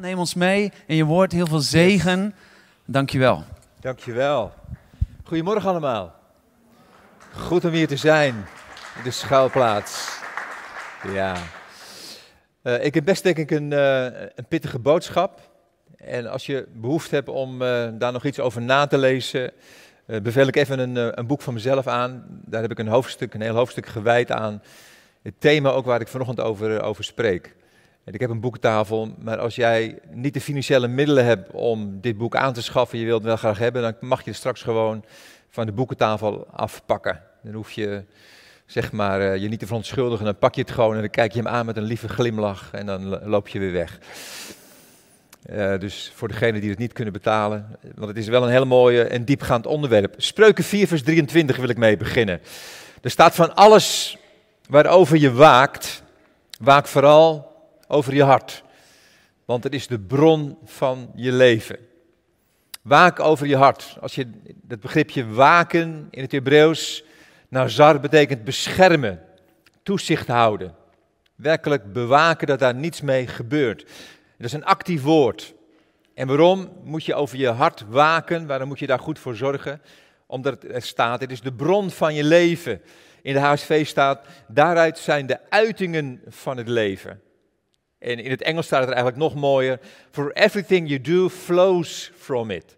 [0.00, 1.32] Neem ons mee in je woord.
[1.32, 2.34] Heel veel zegen.
[2.84, 3.44] Dank je wel.
[3.80, 4.52] Dankjewel.
[5.24, 6.14] Goedemorgen allemaal.
[7.36, 8.34] Goed om hier te zijn
[8.96, 10.18] in de schuilplaats.
[11.12, 11.36] Ja.
[12.62, 15.40] Eh, ik heb best denk ik een, eh, een pittige boodschap.
[15.96, 19.52] En als je behoefte hebt om eh, daar nog iets over na te lezen,
[20.22, 22.24] beveel ik even een, een boek van mezelf aan.
[22.28, 24.62] Daar heb ik een hoofdstuk, een heel hoofdstuk gewijd aan.
[25.22, 27.58] Het thema ook waar ik vanochtend over, over spreek.
[28.12, 32.36] Ik heb een boekentafel, maar als jij niet de financiële middelen hebt om dit boek
[32.36, 35.04] aan te schaffen, je wilt het wel graag hebben, dan mag je het straks gewoon
[35.50, 37.22] van de boekentafel afpakken.
[37.42, 38.04] Dan hoef je
[38.66, 41.32] zeg maar, eh, je niet te verontschuldigen, dan pak je het gewoon en dan kijk
[41.32, 43.98] je hem aan met een lieve glimlach en dan loop je weer weg.
[45.50, 48.66] Uh, dus voor degenen die het niet kunnen betalen, want het is wel een heel
[48.66, 50.14] mooi en diepgaand onderwerp.
[50.16, 52.40] Spreuken 4, vers 23 wil ik mee beginnen.
[53.02, 54.18] Er staat van alles
[54.68, 56.02] waarover je waakt,
[56.58, 57.49] waak vooral
[57.90, 58.62] over je hart.
[59.44, 61.78] Want het is de bron van je leven.
[62.82, 63.96] Waak over je hart.
[64.00, 64.30] Als je
[64.62, 67.04] dat begripje waken in het Hebreeuws,
[67.48, 69.22] nazar betekent beschermen,
[69.82, 70.74] toezicht houden.
[71.34, 73.82] Werkelijk bewaken dat daar niets mee gebeurt.
[74.36, 75.54] Dat is een actief woord.
[76.14, 78.46] En waarom moet je over je hart waken?
[78.46, 79.82] Waarom moet je daar goed voor zorgen?
[80.26, 82.82] Omdat er staat, het is de bron van je leven.
[83.22, 87.20] In de HSV staat, daaruit zijn de uitingen van het leven.
[88.00, 89.80] En in het Engels staat het er eigenlijk nog mooier.
[90.10, 92.76] For everything you do flows from it.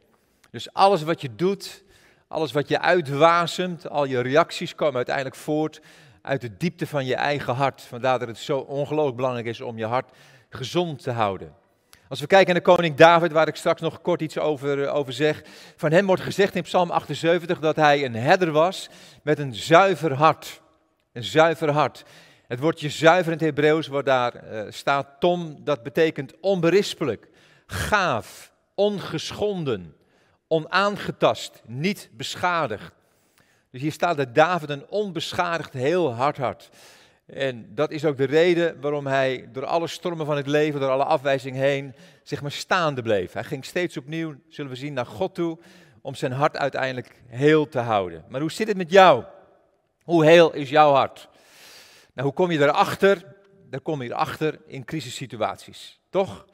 [0.50, 1.84] Dus alles wat je doet,
[2.28, 5.80] alles wat je uitwasemt, al je reacties komen uiteindelijk voort
[6.22, 7.82] uit de diepte van je eigen hart.
[7.82, 10.10] Vandaar dat het zo ongelooflijk belangrijk is om je hart
[10.48, 11.54] gezond te houden.
[12.08, 15.12] Als we kijken naar koning David, waar ik straks nog kort iets over, eh, over
[15.12, 15.42] zeg.
[15.76, 18.88] Van hem wordt gezegd in Psalm 78 dat hij een herder was
[19.22, 20.60] met een zuiver hart.
[21.12, 22.04] Een zuiver hart.
[22.52, 27.28] Het woordje zuiver in het Hebreeuws, waar daar uh, staat tom, dat betekent onberispelijk,
[27.66, 29.96] gaaf, ongeschonden,
[30.48, 32.92] onaangetast, niet beschadigd.
[33.70, 36.68] Dus hier staat dat David een onbeschadigd heel hard had.
[37.26, 40.90] En dat is ook de reden waarom hij door alle stormen van het leven, door
[40.90, 43.32] alle afwijzing heen, zeg maar staande bleef.
[43.32, 45.58] Hij ging steeds opnieuw, zullen we zien, naar God toe,
[46.00, 48.24] om zijn hart uiteindelijk heel te houden.
[48.28, 49.24] Maar hoe zit het met jou?
[50.02, 51.30] Hoe heel is jouw hart?
[52.14, 53.34] Nou, hoe kom je erachter?
[53.70, 56.46] Daar kom je erachter in crisissituaties, toch?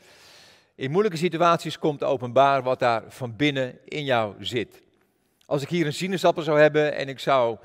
[0.74, 4.82] In moeilijke situaties komt openbaar wat daar van binnen in jou zit.
[5.46, 7.58] Als ik hier een sinaasappel zou hebben en ik zou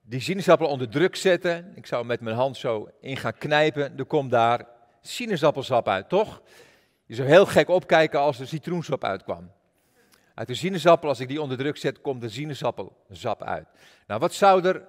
[0.00, 4.06] die sinaasappel onder druk zetten, ik zou met mijn hand zo in gaan knijpen, dan
[4.06, 4.66] komt daar
[5.00, 6.42] sinaasappelsap uit, toch?
[7.06, 9.50] Je zou heel gek opkijken als er citroensap uitkwam.
[10.34, 13.66] Uit de sinaasappel, als ik die onder druk zet, komt de sinaasappelsap uit.
[14.06, 14.86] Nou, wat zou er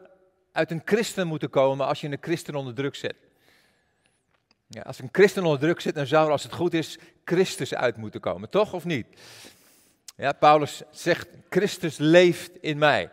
[0.51, 3.15] uit een christen moeten komen als je een christen onder druk zet.
[4.67, 7.73] Ja, als een christen onder druk zit, dan zou er, als het goed is, Christus
[7.73, 9.07] uit moeten komen, toch of niet?
[10.15, 13.09] Ja, Paulus zegt, Christus leeft in mij.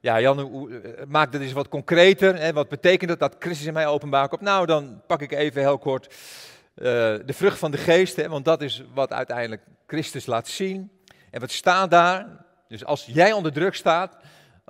[0.00, 2.36] Ja, Jan, eh, maak dat eens wat concreter.
[2.38, 2.52] Hè?
[2.52, 4.40] Wat betekent dat dat Christus in mij openbaar komt?
[4.40, 6.86] Nou, dan pak ik even heel kort uh,
[7.24, 8.28] de vrucht van de geest, hè?
[8.28, 10.90] want dat is wat uiteindelijk Christus laat zien.
[11.30, 12.26] En wat staat daar?
[12.68, 14.16] Dus als jij onder druk staat,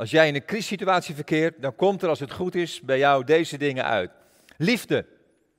[0.00, 3.25] als jij in een crisissituatie verkeert, dan komt er als het goed is bij jou
[3.25, 4.11] deze dingen uit.
[4.56, 5.06] Liefde,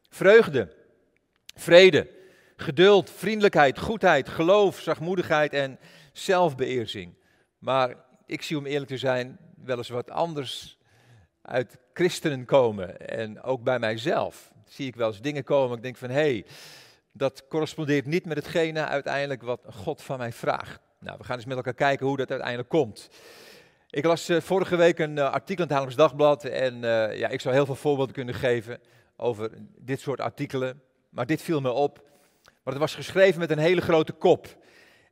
[0.09, 0.74] vreugde,
[1.56, 2.07] vrede,
[2.56, 5.79] geduld, vriendelijkheid, goedheid, geloof, zachtmoedigheid en
[6.13, 7.13] zelfbeheersing.
[7.57, 10.78] Maar ik zie om eerlijk te zijn wel eens wat anders
[11.41, 13.08] uit christenen komen.
[13.08, 15.78] En ook bij mijzelf zie ik wel eens dingen komen.
[15.78, 16.46] Ik denk van hé, hey,
[17.12, 20.79] dat correspondeert niet met hetgene uiteindelijk wat God van mij vraagt.
[21.00, 23.09] Nou, we gaan eens met elkaar kijken hoe dat uiteindelijk komt.
[23.91, 27.28] Ik las uh, vorige week een uh, artikel in het Haarlems Dagblad en uh, ja,
[27.28, 28.79] ik zou heel veel voorbeelden kunnen geven
[29.16, 30.81] over dit soort artikelen.
[31.09, 31.97] Maar dit viel me op,
[32.44, 34.57] want het was geschreven met een hele grote kop.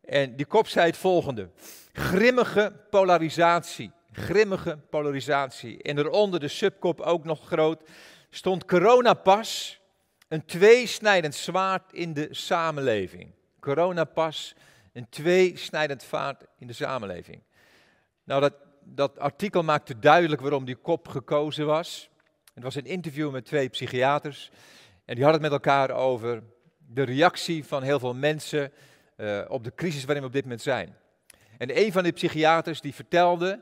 [0.05, 1.49] En die kop zei het volgende.
[1.93, 3.91] Grimmige polarisatie.
[4.11, 5.81] Grimmige polarisatie.
[5.83, 7.83] En eronder de subkop ook nog groot
[8.29, 9.79] stond coronapas,
[10.27, 13.31] een tweesnijdend zwaard in de samenleving.
[13.59, 14.55] Coronapas,
[14.93, 17.41] een tweesnijdend zwaard in de samenleving.
[18.23, 18.53] Nou, dat
[18.95, 22.09] dat artikel maakte duidelijk waarom die kop gekozen was.
[22.53, 24.51] Het was een interview met twee psychiaters.
[25.05, 26.43] En die hadden het met elkaar over
[26.77, 28.71] de reactie van heel veel mensen
[29.17, 30.95] uh, op de crisis waarin we op dit moment zijn.
[31.57, 33.61] En een van die psychiaters die vertelde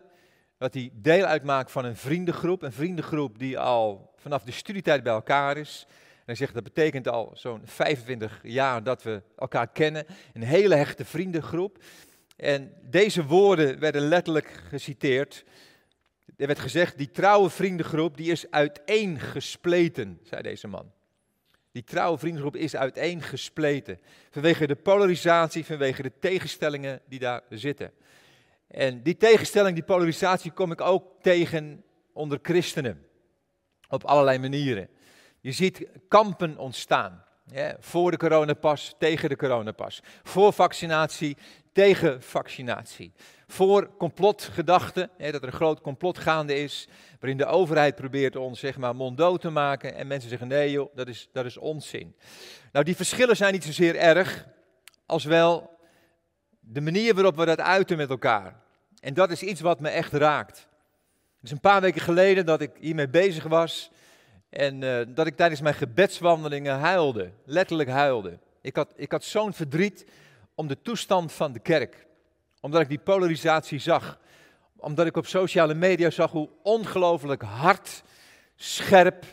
[0.58, 2.62] dat hij deel uitmaakt van een vriendengroep.
[2.62, 5.86] Een vriendengroep die al vanaf de studietijd bij elkaar is.
[5.88, 10.06] En hij zegt dat betekent al zo'n 25 jaar dat we elkaar kennen.
[10.34, 11.84] Een hele hechte vriendengroep.
[12.38, 15.44] En deze woorden werden letterlijk geciteerd.
[16.36, 20.92] Er werd gezegd, die trouwe vriendengroep die is uiteengespleten, zei deze man.
[21.72, 24.00] Die trouwe vriendengroep is uiteengespleten.
[24.30, 27.92] Vanwege de polarisatie, vanwege de tegenstellingen die daar zitten.
[28.68, 33.06] En die tegenstelling, die polarisatie kom ik ook tegen onder christenen.
[33.90, 34.90] Op allerlei manieren.
[35.40, 37.24] Je ziet kampen ontstaan.
[37.80, 40.02] Voor de coronapas, tegen de coronapas.
[40.24, 41.38] Voor vaccinatie,
[41.78, 43.14] tegen vaccinatie.
[43.48, 46.88] Voor complotgedachten, dat er een groot complot gaande is,
[47.20, 49.96] waarin de overheid probeert ons zeg maar monddood te maken.
[49.96, 52.16] En mensen zeggen nee joh, dat is, dat is onzin.
[52.72, 54.48] Nou, die verschillen zijn niet zozeer erg,
[55.06, 55.80] als wel
[56.60, 58.62] de manier waarop we dat uiten met elkaar.
[59.00, 60.58] En dat is iets wat me echt raakt.
[61.36, 63.92] Het is een paar weken geleden dat ik hiermee bezig was
[64.50, 68.40] en uh, dat ik tijdens mijn gebedswandelingen huilde, letterlijk huilde.
[68.62, 70.06] Ik had, ik had zo'n verdriet
[70.58, 72.06] om de toestand van de kerk.
[72.62, 74.20] Omdat ik die polarisatie zag.
[74.76, 78.04] Omdat ik op sociale media zag hoe ongelooflijk hard,
[78.56, 79.26] scherp,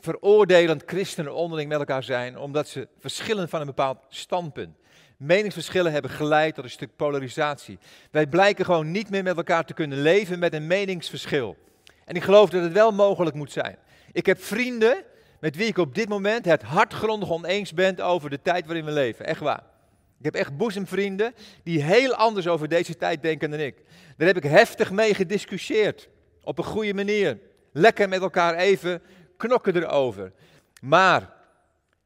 [0.00, 2.38] veroordelend christenen onderling met elkaar zijn.
[2.38, 4.76] Omdat ze verschillen van een bepaald standpunt.
[5.16, 7.78] Meningsverschillen hebben geleid tot een stuk polarisatie.
[8.10, 11.56] Wij blijken gewoon niet meer met elkaar te kunnen leven met een meningsverschil.
[12.04, 13.78] En ik geloof dat het wel mogelijk moet zijn.
[14.12, 15.04] Ik heb vrienden
[15.40, 18.90] met wie ik op dit moment het hartgrondig oneens ben over de tijd waarin we
[18.90, 19.26] leven.
[19.26, 19.76] Echt waar.
[20.18, 23.82] Ik heb echt boezemvrienden die heel anders over deze tijd denken dan ik.
[24.16, 26.08] Daar heb ik heftig mee gediscussieerd.
[26.42, 27.38] Op een goede manier.
[27.72, 29.02] Lekker met elkaar even
[29.36, 30.32] knokken erover.
[30.80, 31.32] Maar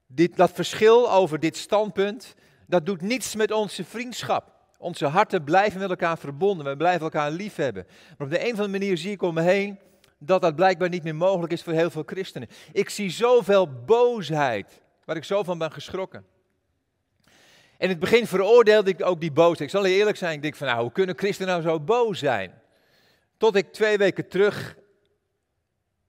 [0.06, 2.34] dit, dat verschil over dit standpunt,
[2.66, 4.52] dat doet niets met onze vriendschap.
[4.78, 6.66] Onze harten blijven met elkaar verbonden.
[6.66, 7.86] We blijven elkaar lief hebben.
[8.18, 9.78] Maar op de een of andere manier zie ik om me heen
[10.18, 12.48] dat dat blijkbaar niet meer mogelijk is voor heel veel christenen.
[12.72, 16.24] Ik zie zoveel boosheid, waar ik zo van ben geschrokken.
[17.82, 19.60] In het begin veroordeelde ik ook die boosheid.
[19.60, 22.62] Ik zal eerlijk zijn, ik denk van nou, hoe kunnen christenen nou zo boos zijn?
[23.36, 24.76] Tot ik twee weken terug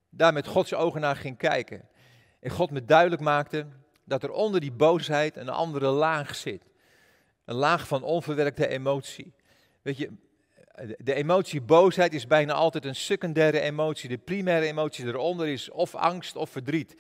[0.10, 1.90] daar met Gods ogen naar ging kijken.
[2.40, 3.66] En God me duidelijk maakte
[4.04, 6.64] dat er onder die boosheid een andere laag zit.
[7.46, 9.34] Een laag van onverwerkte emotie.
[9.82, 10.10] Weet je,
[10.98, 14.10] de emotie boosheid is bijna altijd een secundaire emotie.
[14.10, 16.96] De primaire emotie eronder is of angst of verdriet.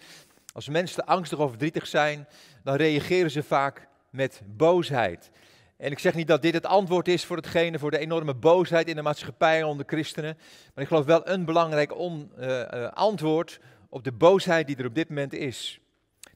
[0.53, 2.27] Als mensen angstig of verdrietig zijn,
[2.63, 5.31] dan reageren ze vaak met boosheid.
[5.77, 8.87] En ik zeg niet dat dit het antwoord is voor hetgene, voor de enorme boosheid
[8.87, 10.37] in de maatschappij onder christenen.
[10.73, 14.85] Maar ik geloof wel een belangrijk on, uh, uh, antwoord op de boosheid die er
[14.85, 15.79] op dit moment is.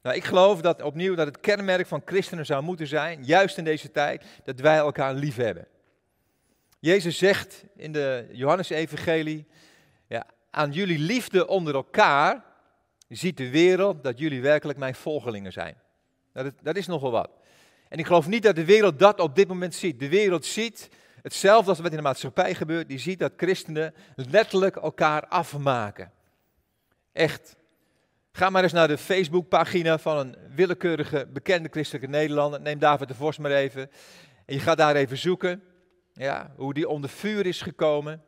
[0.02, 3.64] Nou, ik geloof dat opnieuw dat het kenmerk van christenen zou moeten zijn, juist in
[3.64, 5.66] deze tijd, dat wij elkaar lief hebben.
[6.78, 9.46] Jezus zegt in de Johannesevangelie,
[10.06, 12.44] ja, aan jullie liefde onder elkaar
[13.08, 15.76] ziet de wereld dat jullie werkelijk mijn volgelingen zijn.
[16.32, 17.30] Dat, dat is nogal wat.
[17.88, 20.00] En ik geloof niet dat de wereld dat op dit moment ziet.
[20.00, 20.88] De wereld ziet
[21.22, 22.88] hetzelfde als wat in de maatschappij gebeurt.
[22.88, 26.12] Die ziet dat christenen letterlijk elkaar afmaken.
[27.12, 27.56] Echt.
[28.32, 32.60] Ga maar eens naar de Facebookpagina van een willekeurige bekende christelijke Nederlander.
[32.60, 33.90] Neem David de Vos maar even.
[34.46, 35.62] En je gaat daar even zoeken.
[36.12, 38.22] Ja, hoe die onder vuur is gekomen.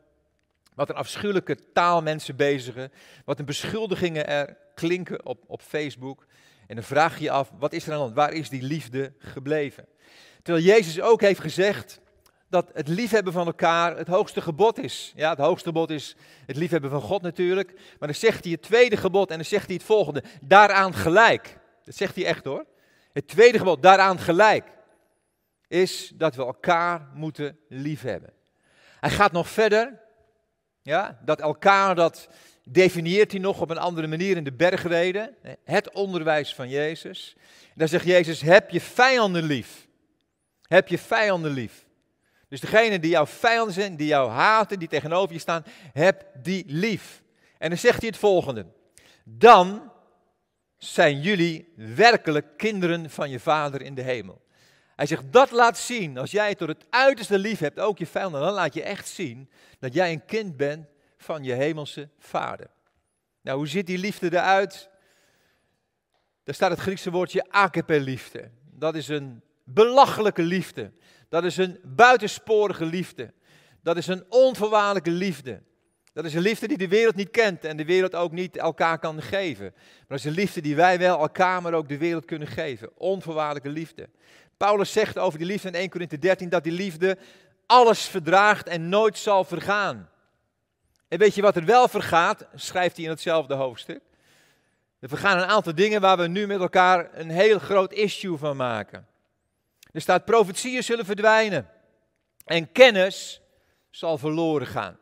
[0.75, 2.91] Wat een afschuwelijke taal mensen bezigen.
[3.25, 6.25] Wat een beschuldigingen er klinken op, op Facebook.
[6.71, 8.13] En dan vraag je je af, wat is er aan?
[8.13, 9.87] Waar is die liefde gebleven?
[10.43, 11.99] Terwijl Jezus ook heeft gezegd
[12.49, 15.13] dat het liefhebben van elkaar het hoogste gebod is.
[15.15, 16.15] Ja, het hoogste gebod is
[16.45, 17.73] het liefhebben van God natuurlijk.
[17.73, 20.23] Maar dan zegt hij het tweede gebod en dan zegt hij het volgende.
[20.41, 21.57] Daaraan gelijk.
[21.83, 22.65] Dat zegt hij echt hoor.
[23.13, 24.67] Het tweede gebod, daaraan gelijk
[25.67, 28.33] is dat we elkaar moeten liefhebben.
[28.99, 29.99] Hij gaat nog verder.
[30.81, 32.29] Ja, dat elkaar, dat
[32.71, 35.35] definieert hij nog op een andere manier in de bergreden.
[35.63, 37.35] Het onderwijs van Jezus.
[37.63, 39.87] En dan zegt Jezus, heb je vijanden lief.
[40.61, 41.85] Heb je vijanden lief.
[42.47, 45.63] Dus degene die jouw vijanden zijn, die jou haten, die tegenover je staan,
[45.93, 47.21] heb die lief.
[47.57, 48.65] En dan zegt hij het volgende.
[49.23, 49.91] Dan
[50.77, 54.41] zijn jullie werkelijk kinderen van je Vader in de hemel.
[54.95, 58.41] Hij zegt, dat laat zien, als jij tot het uiterste lief hebt, ook je vijanden,
[58.41, 59.49] dan laat je echt zien
[59.79, 60.90] dat jij een kind bent
[61.21, 62.69] van je hemelse vader.
[63.41, 64.89] Nou, hoe ziet die liefde eruit?
[66.43, 68.49] Daar staat het Griekse woordje agape-liefde.
[68.71, 70.91] Dat is een belachelijke liefde.
[71.29, 73.33] Dat is een buitensporige liefde.
[73.81, 75.61] Dat is een onvoorwaardelijke liefde.
[76.13, 78.99] Dat is een liefde die de wereld niet kent en de wereld ook niet elkaar
[78.99, 79.71] kan geven.
[79.73, 82.89] Maar dat is een liefde die wij wel elkaar, maar ook de wereld kunnen geven.
[82.97, 84.09] Onvoorwaardelijke liefde.
[84.57, 87.17] Paulus zegt over die liefde in 1 Corinthië 13 dat die liefde
[87.65, 90.09] alles verdraagt en nooit zal vergaan.
[91.11, 92.45] En weet je wat er wel vergaat?
[92.55, 94.01] Schrijft hij in hetzelfde hoofdstuk.
[94.99, 98.55] Er vergaan een aantal dingen waar we nu met elkaar een heel groot issue van
[98.55, 99.07] maken.
[99.91, 101.69] Er staat profetieën zullen verdwijnen
[102.45, 103.41] en kennis
[103.89, 104.97] zal verloren gaan.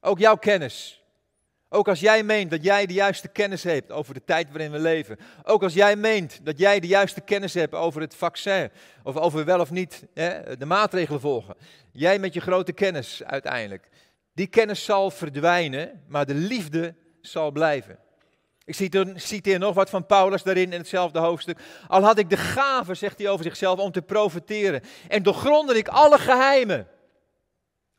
[0.00, 1.04] Ook jouw kennis,
[1.68, 4.78] Ook als jij meent dat jij de juiste kennis hebt over de tijd waarin we
[4.78, 5.18] leven.
[5.42, 8.70] Ook als jij meent dat jij de juiste kennis hebt over het vaccin.
[9.02, 11.54] Of over wel of niet hè, de maatregelen volgen.
[11.92, 13.88] Jij met je grote kennis uiteindelijk.
[14.36, 17.98] Die kennis zal verdwijnen, maar de liefde zal blijven.
[18.64, 18.74] Ik
[19.14, 21.58] citeer nog wat van Paulus daarin in hetzelfde hoofdstuk.
[21.88, 24.82] Al had ik de gave, zegt hij over zichzelf, om te profiteren.
[25.08, 26.88] En doorgrondde ik alle geheimen.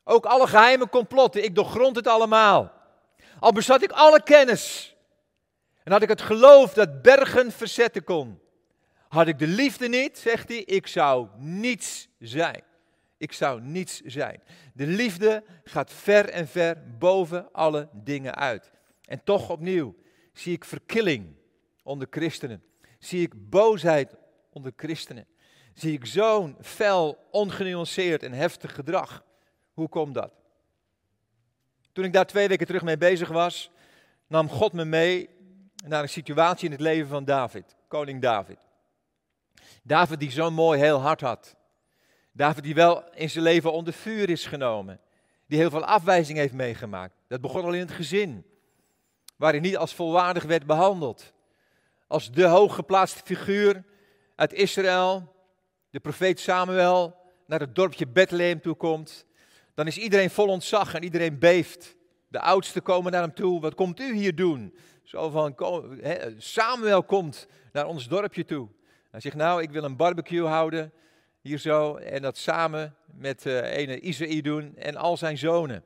[0.04, 1.44] Ook alle geheime complotten.
[1.44, 2.72] Ik doorgrond het allemaal.
[3.40, 4.94] Al bezat ik alle kennis.
[5.84, 8.40] En had ik het geloof dat bergen verzetten kon.
[9.08, 12.62] Had ik de liefde niet, zegt hij, ik zou niets zijn.
[13.18, 14.42] Ik zou niets zijn.
[14.72, 18.70] De liefde gaat ver en ver boven alle dingen uit.
[19.04, 19.94] En toch opnieuw
[20.32, 21.36] zie ik verkilling
[21.82, 22.62] onder christenen.
[22.98, 24.14] Zie ik boosheid
[24.50, 25.26] onder christenen.
[25.74, 29.24] Zie ik zo'n fel, ongenuanceerd en heftig gedrag.
[29.72, 30.32] Hoe komt dat?
[31.92, 33.70] Toen ik daar twee weken terug mee bezig was,
[34.26, 35.28] nam God me mee
[35.86, 38.58] naar een situatie in het leven van David, koning David.
[39.82, 41.56] David die zo'n mooi heel hart had.
[42.38, 45.00] David die wel in zijn leven onder vuur is genomen.
[45.46, 47.14] Die heel veel afwijzing heeft meegemaakt.
[47.28, 48.44] Dat begon al in het gezin.
[49.36, 51.32] Waar hij niet als volwaardig werd behandeld.
[52.06, 53.84] Als de hooggeplaatste figuur
[54.34, 55.34] uit Israël,
[55.90, 57.16] de profeet Samuel,
[57.46, 59.26] naar het dorpje Bethlehem toe komt
[59.78, 61.96] dan is iedereen vol ontzag en iedereen beeft.
[62.28, 63.60] De oudsten komen naar hem toe.
[63.60, 64.74] Wat komt u hier doen?
[65.02, 65.54] Zo van,
[66.38, 68.68] Samuel komt naar ons dorpje toe.
[69.10, 70.92] Hij zegt, nou, ik wil een barbecue houden,
[71.98, 75.84] en dat samen met uh, ene Isaïe doen en al zijn zonen.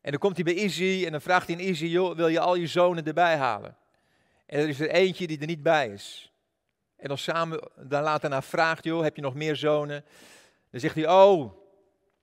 [0.00, 2.40] En dan komt hij bij Izzy en dan vraagt hij aan Izzy, joh, wil je
[2.40, 3.76] al je zonen erbij halen?
[4.46, 6.32] En er is er eentje die er niet bij is.
[6.96, 10.04] En dan samen, dan later naar vraagt, joh, heb je nog meer zonen?
[10.70, 11.52] Dan zegt hij, oh,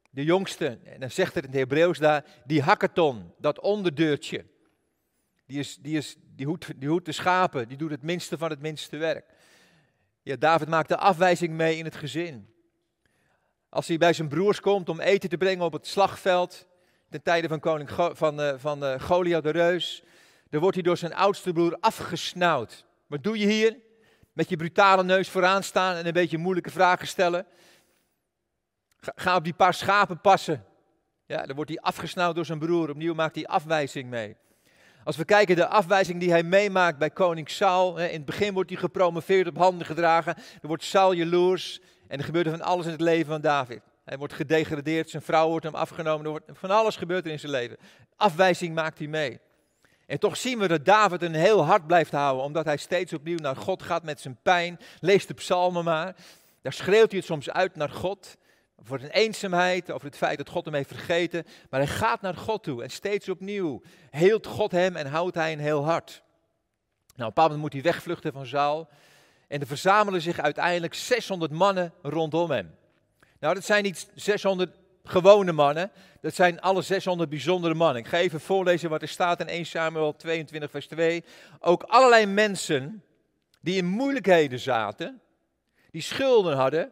[0.10, 4.46] de jongste, en dan zegt het in het Hebreeuws daar, die hackathon, dat onderdeurtje.
[5.46, 8.62] Die, is, die, is, die, die hoedt de schapen, die doet het minste van het
[8.62, 9.25] minste werk.
[10.27, 12.53] Ja, David maakt de afwijzing mee in het gezin.
[13.69, 16.67] Als hij bij zijn broers komt om eten te brengen op het slagveld,
[17.10, 20.03] ten tijde van, koning van, uh, van uh, Goliath de Reus,
[20.50, 22.86] dan wordt hij door zijn oudste broer afgesnauwd.
[23.07, 23.77] Wat doe je hier?
[24.34, 27.46] Met je brutale neus vooraan staan en een beetje moeilijke vragen stellen.
[29.00, 30.65] Ga, op die paar schapen passen.
[31.25, 32.89] Ja, dan wordt hij afgesnauwd door zijn broer.
[32.89, 34.38] Opnieuw maakt hij afwijzing mee.
[35.08, 37.98] Als we kijken de afwijzing die hij meemaakt bij koning Saul.
[37.98, 40.34] In het begin wordt hij gepromoveerd op handen gedragen.
[40.36, 41.80] Dan wordt Saul jaloers.
[42.08, 43.82] En er gebeurt van alles in het leven van David.
[44.06, 46.26] Hij wordt gedegradeerd, zijn vrouw wordt hem afgenomen.
[46.26, 47.78] Er wordt, van alles gebeurt er in zijn leven.
[48.16, 49.40] Afwijzing maakt hij mee.
[50.06, 53.40] En toch zien we dat David een heel hart blijft houden, omdat hij steeds opnieuw
[53.40, 54.80] naar God gaat met zijn pijn.
[55.00, 56.16] Lees de psalmen maar.
[56.62, 58.38] Daar schreeuwt hij het soms uit naar God.
[58.84, 61.46] Voor zijn eenzaamheid, over het feit dat God hem heeft vergeten.
[61.69, 65.51] Maar hij gaat naar God toe en steeds opnieuw heelt God hem en houdt hij
[65.51, 66.24] een heel hart.
[67.15, 68.89] Nou, op een moment moet hij wegvluchten van Saul.
[69.48, 72.75] En er verzamelen zich uiteindelijk 600 mannen rondom hem.
[73.39, 75.91] Nou, dat zijn niet 600 gewone mannen.
[76.22, 78.01] Dat zijn alle 600 bijzondere mannen.
[78.01, 81.24] Ik ga even voorlezen wat er staat in 1 Samuel 22, vers 2.
[81.60, 83.03] Ook allerlei mensen
[83.62, 85.22] die in moeilijkheden zaten,
[85.91, 86.91] die schulden hadden,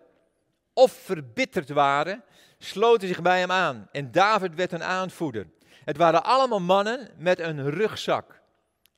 [0.75, 2.23] of verbitterd waren,
[2.57, 3.87] sloten zich bij hem aan.
[3.91, 5.47] En David werd een aanvoerder.
[5.85, 8.41] Het waren allemaal mannen met een rugzak.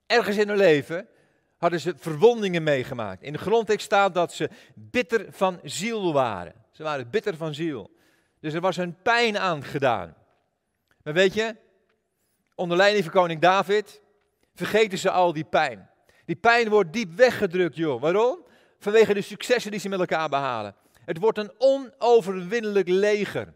[0.06, 1.08] Ergens in hun leven
[1.58, 3.22] hadden ze verwondingen meegemaakt.
[3.22, 6.54] In de grondtekst staat dat ze bitter van ziel waren.
[6.72, 7.92] Ze waren bitter van ziel.
[8.40, 10.16] Dus er was hun pijn aangedaan.
[11.04, 11.56] Maar weet je,
[12.56, 14.02] onder leiding van koning David
[14.56, 15.90] vergeten ze al die pijn.
[16.26, 18.02] Die pijn wordt diep weggedrukt, joh.
[18.02, 18.46] Waarom?
[18.80, 20.76] Vanwege de successen die ze met elkaar behalen.
[21.08, 23.54] Het wordt een onoverwinnelijk leger.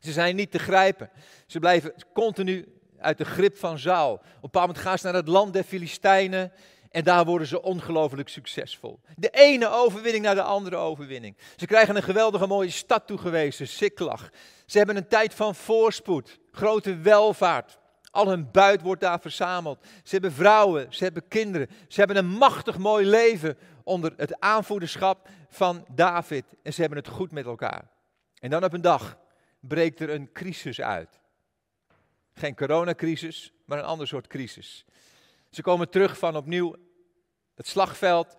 [0.00, 1.10] Ze zijn niet te grijpen.
[1.46, 4.12] Ze blijven continu uit de grip van Zaal.
[4.12, 6.52] Op een bepaald moment gaan ze naar het land der Filistijnen.
[6.90, 9.00] En daar worden ze ongelooflijk succesvol.
[9.16, 11.36] De ene overwinning naar de andere overwinning.
[11.56, 14.30] Ze krijgen een geweldige mooie stad toegewezen, Siklag.
[14.66, 17.78] Ze hebben een tijd van voorspoed, grote welvaart.
[18.10, 19.78] Al hun buit wordt daar verzameld.
[19.82, 21.68] Ze hebben vrouwen, ze hebben kinderen.
[21.88, 26.44] Ze hebben een machtig mooi leven onder het aanvoederschap van David.
[26.62, 27.88] En ze hebben het goed met elkaar.
[28.38, 29.18] En dan op een dag
[29.60, 31.20] breekt er een crisis uit.
[32.34, 34.84] Geen coronacrisis, maar een ander soort crisis.
[35.50, 36.76] Ze komen terug van opnieuw
[37.54, 38.36] het slagveld.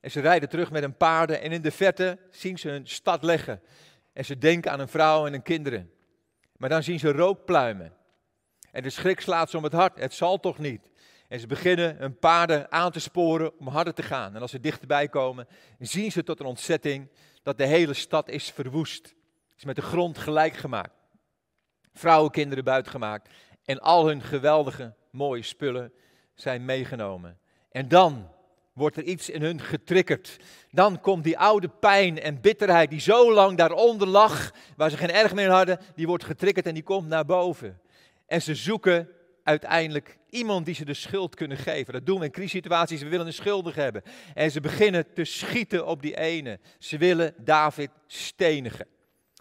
[0.00, 1.40] En ze rijden terug met een paarden.
[1.40, 3.62] En in de verte zien ze een stad leggen.
[4.12, 5.92] En ze denken aan een vrouw en een kinderen.
[6.56, 7.92] Maar dan zien ze rookpluimen.
[8.70, 9.98] En de schrik slaat ze om het hart.
[9.98, 10.90] Het zal toch niet?
[11.34, 14.34] En ze beginnen hun paarden aan te sporen om harder te gaan.
[14.34, 15.46] En als ze dichterbij komen,
[15.78, 17.08] zien ze tot een ontzetting
[17.42, 19.14] dat de hele stad is verwoest.
[19.56, 20.94] Is met de grond gelijk gemaakt.
[21.92, 23.28] Vrouwen, kinderen buitengemaakt.
[23.64, 25.92] En al hun geweldige mooie spullen
[26.34, 27.38] zijn meegenomen.
[27.70, 28.30] En dan
[28.72, 30.36] wordt er iets in hun getriggerd.
[30.70, 35.12] Dan komt die oude pijn en bitterheid die zo lang daaronder lag, waar ze geen
[35.12, 37.80] erg meer hadden, die wordt getriggerd en die komt naar boven.
[38.26, 39.08] En ze zoeken
[39.44, 41.92] uiteindelijk iemand die ze de schuld kunnen geven.
[41.92, 44.02] Dat doen we in crisissituaties, we willen een schuldig hebben.
[44.34, 46.58] En ze beginnen te schieten op die ene.
[46.78, 48.86] Ze willen David stenigen.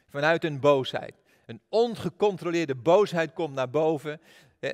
[0.10, 1.14] Vanuit hun boosheid.
[1.46, 4.22] Een ongecontroleerde boosheid komt naar boven.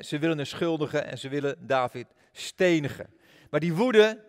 [0.02, 3.10] Ze willen een schuldige en ze willen David stenigen.
[3.50, 4.24] Maar die woede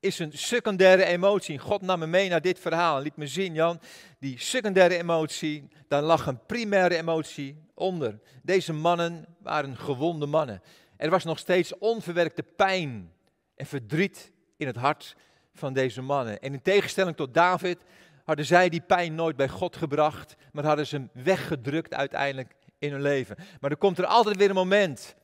[0.00, 1.58] is een secundaire emotie.
[1.58, 3.80] God nam me mee naar dit verhaal en liet me zien, Jan,
[4.18, 8.18] die secundaire emotie, daar lag een primaire emotie onder.
[8.42, 10.62] Deze mannen waren gewonde mannen.
[10.96, 13.12] Er was nog steeds onverwerkte pijn
[13.56, 15.16] en verdriet in het hart
[15.54, 16.40] van deze mannen.
[16.40, 17.78] En in tegenstelling tot David
[18.24, 22.92] hadden zij die pijn nooit bij God gebracht, maar hadden ze hem weggedrukt uiteindelijk in
[22.92, 23.36] hun leven.
[23.60, 25.16] Maar er komt er altijd weer een moment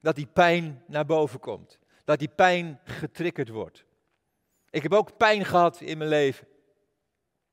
[0.00, 1.78] dat die pijn naar boven komt.
[2.04, 3.84] Dat die pijn getriggerd wordt.
[4.70, 6.46] Ik heb ook pijn gehad in mijn leven.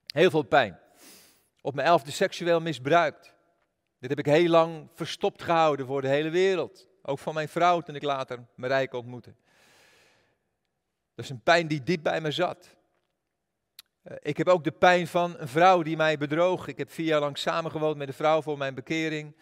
[0.06, 0.80] Heel veel pijn.
[1.62, 3.31] Op mijn elfde seksueel misbruikt.
[4.02, 6.88] Dit heb ik heel lang verstopt gehouden voor de hele wereld.
[7.02, 9.34] Ook van mijn vrouw toen ik later Marijke ontmoette.
[11.16, 12.76] Dat is een pijn die diep bij me zat.
[14.02, 16.68] Eh, ik heb ook de pijn van een vrouw die mij bedroog.
[16.68, 19.36] Ik heb vier jaar lang samengewoond met een vrouw voor mijn bekering.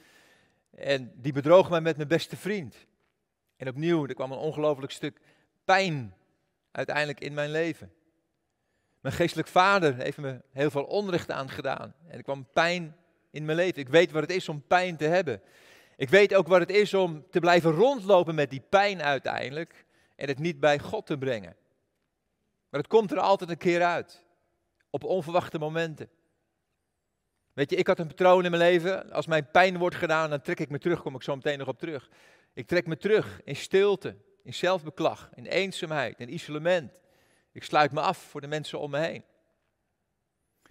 [0.76, 2.76] En die bedroog mij met mijn beste vriend.
[3.58, 5.20] En opnieuw, er kwam een ongelooflijk stuk
[5.66, 6.16] pijn
[6.72, 7.94] uiteindelijk in mijn leven.
[9.00, 11.94] Mijn geestelijk vader heeft me heel veel onrecht aangedaan.
[12.08, 12.96] En er kwam pijn
[13.32, 13.82] in mijn leven.
[13.82, 15.42] Ik weet wat het is om pijn te hebben.
[15.98, 19.86] Ik weet ook wat het is om te blijven rondlopen met die pijn uiteindelijk.
[20.16, 21.56] En het niet bij God te brengen.
[22.70, 24.26] Maar het komt er altijd een keer uit.
[24.90, 26.10] Op onverwachte momenten.
[27.54, 29.12] Weet je, ik had een patroon in mijn leven.
[29.12, 31.02] Als mijn pijn wordt gedaan, dan trek ik me terug.
[31.02, 32.10] Kom ik zo meteen nog op terug.
[32.54, 34.16] Ik trek me terug in stilte
[34.50, 37.02] in zelfbeklag, in eenzaamheid, in isolement.
[37.52, 39.24] Ik sluit me af voor de mensen om me heen.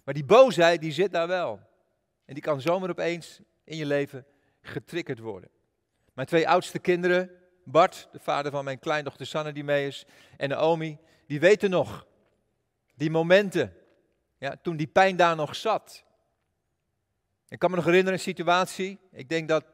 [0.04, 1.60] Maar die boosheid, die zit daar wel.
[2.28, 4.26] En die kan zomaar opeens in je leven
[4.60, 5.50] getriggerd worden.
[6.12, 7.30] Mijn twee oudste kinderen,
[7.64, 10.04] Bart, de vader van mijn kleindochter Sanne die mee is,
[10.36, 12.06] en Naomi, die weten nog
[12.94, 13.74] die momenten,
[14.38, 16.04] ja, toen die pijn daar nog zat.
[17.48, 19.64] Ik kan me nog herinneren een situatie, ik denk dat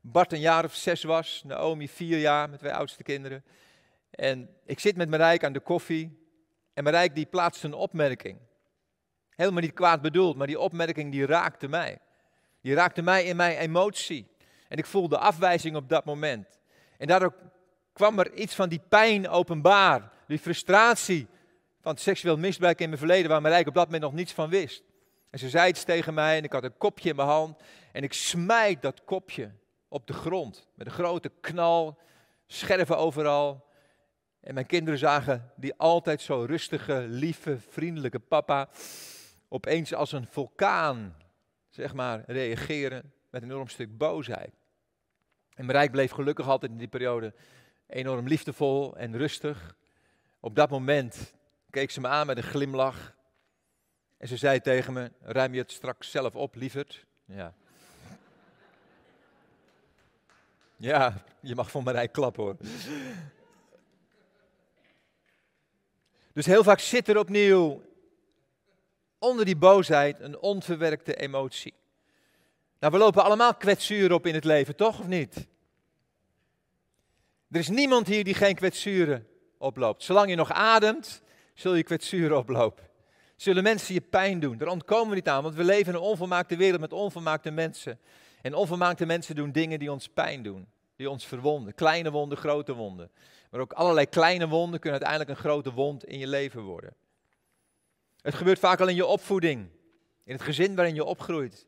[0.00, 3.44] Bart een jaar of zes was, Naomi vier jaar met twee oudste kinderen.
[4.10, 6.18] En ik zit met Marijke aan de koffie
[6.72, 8.38] en Marijke die plaatst een opmerking.
[9.36, 11.98] Helemaal niet kwaad bedoeld, maar die opmerking die raakte mij.
[12.60, 14.26] Die raakte mij in mijn emotie.
[14.68, 16.58] En ik voelde afwijzing op dat moment.
[16.98, 17.34] En daardoor
[17.92, 20.12] kwam er iets van die pijn openbaar.
[20.26, 21.26] Die frustratie
[21.80, 24.82] van seksueel misbruik in mijn verleden, waar Marijke op dat moment nog niets van wist.
[25.30, 27.62] En ze zei iets tegen mij en ik had een kopje in mijn hand.
[27.92, 29.50] En ik smijt dat kopje
[29.88, 30.66] op de grond.
[30.74, 31.98] Met een grote knal,
[32.46, 33.66] scherven overal.
[34.40, 38.68] En mijn kinderen zagen die altijd zo rustige, lieve, vriendelijke papa
[39.56, 41.16] opeens als een vulkaan,
[41.68, 44.54] zeg maar, reageren met een enorm stuk boosheid.
[45.54, 47.34] En Rijk bleef gelukkig altijd in die periode
[47.86, 49.76] enorm liefdevol en rustig.
[50.40, 51.34] Op dat moment
[51.70, 53.14] keek ze me aan met een glimlach.
[54.16, 57.06] En ze zei tegen me, ruim je het straks zelf op, lieverd?
[57.24, 57.54] Ja,
[60.76, 62.56] Ja, je mag van Marij klappen hoor.
[66.32, 67.82] Dus heel vaak zit er opnieuw
[69.18, 71.74] onder die boosheid een onverwerkte emotie.
[72.78, 75.46] Nou, we lopen allemaal kwetsuren op in het leven, toch of niet?
[77.50, 79.26] Er is niemand hier die geen kwetsuren
[79.58, 80.02] oploopt.
[80.02, 81.22] Zolang je nog ademt,
[81.54, 82.84] zul je kwetsuren oplopen.
[83.36, 84.58] Zullen mensen je pijn doen?
[84.58, 87.98] Daar ontkomen we niet aan, want we leven in een onvolmaakte wereld met onvolmaakte mensen.
[88.42, 91.74] En onvermaakte mensen doen dingen die ons pijn doen, die ons verwonden.
[91.74, 93.10] Kleine wonden, grote wonden.
[93.50, 96.94] Maar ook allerlei kleine wonden kunnen uiteindelijk een grote wond in je leven worden.
[98.26, 99.70] Het gebeurt vaak al in je opvoeding,
[100.24, 101.66] in het gezin waarin je opgroeit.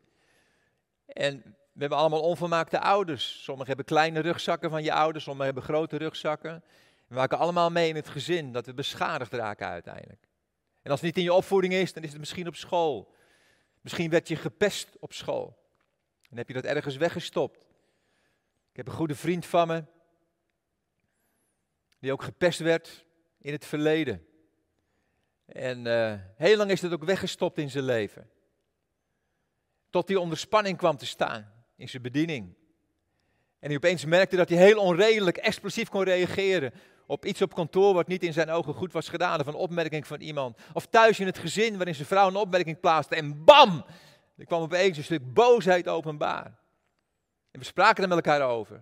[1.07, 1.43] En
[1.73, 3.43] we hebben allemaal onvermaakte ouders.
[3.43, 6.65] Sommigen hebben kleine rugzakken van je ouders, sommigen hebben grote rugzakken.
[7.07, 10.29] We maken allemaal mee in het gezin dat we beschadigd raken uiteindelijk.
[10.83, 13.15] En als het niet in je opvoeding is, dan is het misschien op school.
[13.81, 15.59] Misschien werd je gepest op school.
[16.31, 17.61] En heb je dat ergens weggestopt.
[18.71, 19.85] Ik heb een goede vriend van me,
[21.99, 23.05] die ook gepest werd
[23.39, 24.28] in het verleden.
[25.53, 28.31] En uh, heel lang is dat ook weggestopt in zijn leven.
[29.91, 32.55] Tot hij onder spanning kwam te staan in zijn bediening.
[33.59, 36.73] En hij opeens merkte dat hij heel onredelijk, explosief kon reageren
[37.07, 40.07] op iets op kantoor wat niet in zijn ogen goed was gedaan, of een opmerking
[40.07, 40.59] van iemand.
[40.73, 43.85] Of thuis in het gezin waarin zijn vrouw een opmerking plaatste en bam,
[44.37, 46.59] er kwam opeens een stuk boosheid openbaar.
[47.51, 48.81] En we spraken er met elkaar over.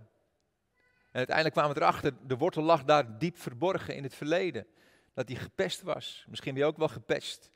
[1.13, 4.67] uiteindelijk kwamen we erachter, de wortel lag daar diep verborgen in het verleden.
[5.17, 6.25] Dat hij gepest was.
[6.29, 7.51] Misschien ben je ook wel gepest.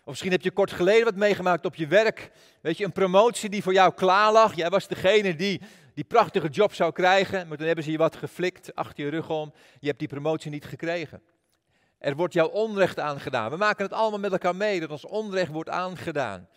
[0.00, 2.30] Of misschien heb je kort geleden wat meegemaakt op je werk.
[2.60, 4.54] Weet je, een promotie die voor jou klaar lag.
[4.54, 5.60] Jij was degene die
[5.94, 7.48] die prachtige job zou krijgen.
[7.48, 9.52] Maar toen hebben ze je wat geflikt achter je rug om.
[9.80, 11.22] Je hebt die promotie niet gekregen.
[11.98, 13.50] Er wordt jou onrecht aangedaan.
[13.50, 16.48] We maken het allemaal met elkaar mee dat ons onrecht wordt aangedaan.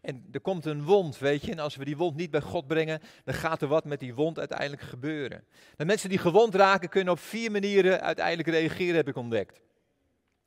[0.00, 1.52] En er komt een wond, weet je.
[1.52, 4.14] En als we die wond niet bij God brengen, dan gaat er wat met die
[4.14, 5.44] wond uiteindelijk gebeuren.
[5.76, 9.60] De mensen die gewond raken, kunnen op vier manieren uiteindelijk reageren, heb ik ontdekt.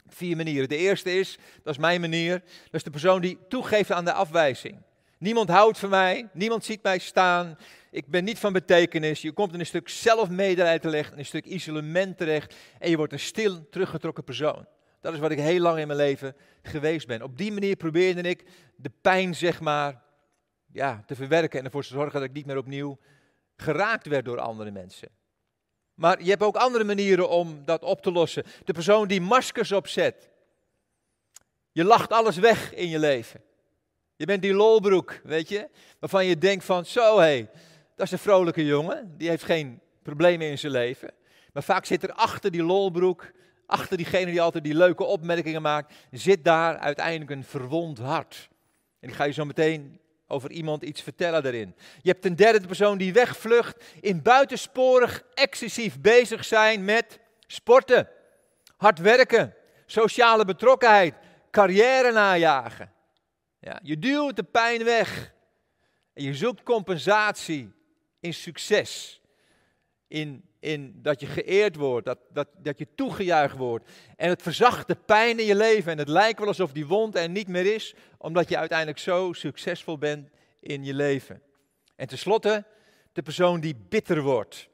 [0.09, 0.69] Vier manieren.
[0.69, 4.13] De eerste is, dat is mijn manier, dat is de persoon die toegeeft aan de
[4.13, 4.81] afwijzing.
[5.17, 7.57] Niemand houdt van mij, niemand ziet mij staan,
[7.91, 9.21] ik ben niet van betekenis.
[9.21, 13.13] Je komt in een stuk zelfmedelijden terecht, in een stuk isolement terecht en je wordt
[13.13, 14.65] een stil, teruggetrokken persoon.
[15.01, 17.21] Dat is wat ik heel lang in mijn leven geweest ben.
[17.21, 18.43] Op die manier probeerde ik
[18.75, 20.01] de pijn, zeg maar,
[20.71, 22.99] ja, te verwerken en ervoor te zorgen dat ik niet meer opnieuw
[23.55, 25.09] geraakt werd door andere mensen.
[25.97, 28.43] Maar je hebt ook andere manieren om dat op te lossen.
[28.63, 30.29] De persoon die maskers opzet.
[31.71, 33.41] Je lacht alles weg in je leven.
[34.15, 37.49] Je bent die lolbroek, weet je, waarvan je denkt van, zo hé, hey,
[37.95, 41.13] dat is een vrolijke jongen, die heeft geen problemen in zijn leven.
[41.53, 43.31] Maar vaak zit er achter die lolbroek,
[43.65, 48.49] achter diegene die altijd die leuke opmerkingen maakt, zit daar uiteindelijk een verwond hart.
[48.99, 51.75] En ik ga je zo meteen over iemand iets vertellen daarin.
[52.01, 58.09] Je hebt een derde persoon die wegvlucht, in buitensporig excessief bezig zijn met sporten,
[58.77, 61.15] hard werken, sociale betrokkenheid,
[61.51, 62.91] carrière najagen.
[63.59, 65.33] Ja, je duwt de pijn weg
[66.13, 67.73] en je zoekt compensatie
[68.19, 69.21] in succes.
[70.07, 73.89] In, in dat je geëerd wordt, dat, dat, dat je toegejuicht wordt.
[74.15, 75.91] En het verzacht de pijn in je leven.
[75.91, 79.33] En het lijkt wel alsof die wond er niet meer is, omdat je uiteindelijk zo
[79.33, 81.41] succesvol bent in je leven.
[81.95, 82.65] En tenslotte,
[83.13, 84.69] de persoon die bitter wordt.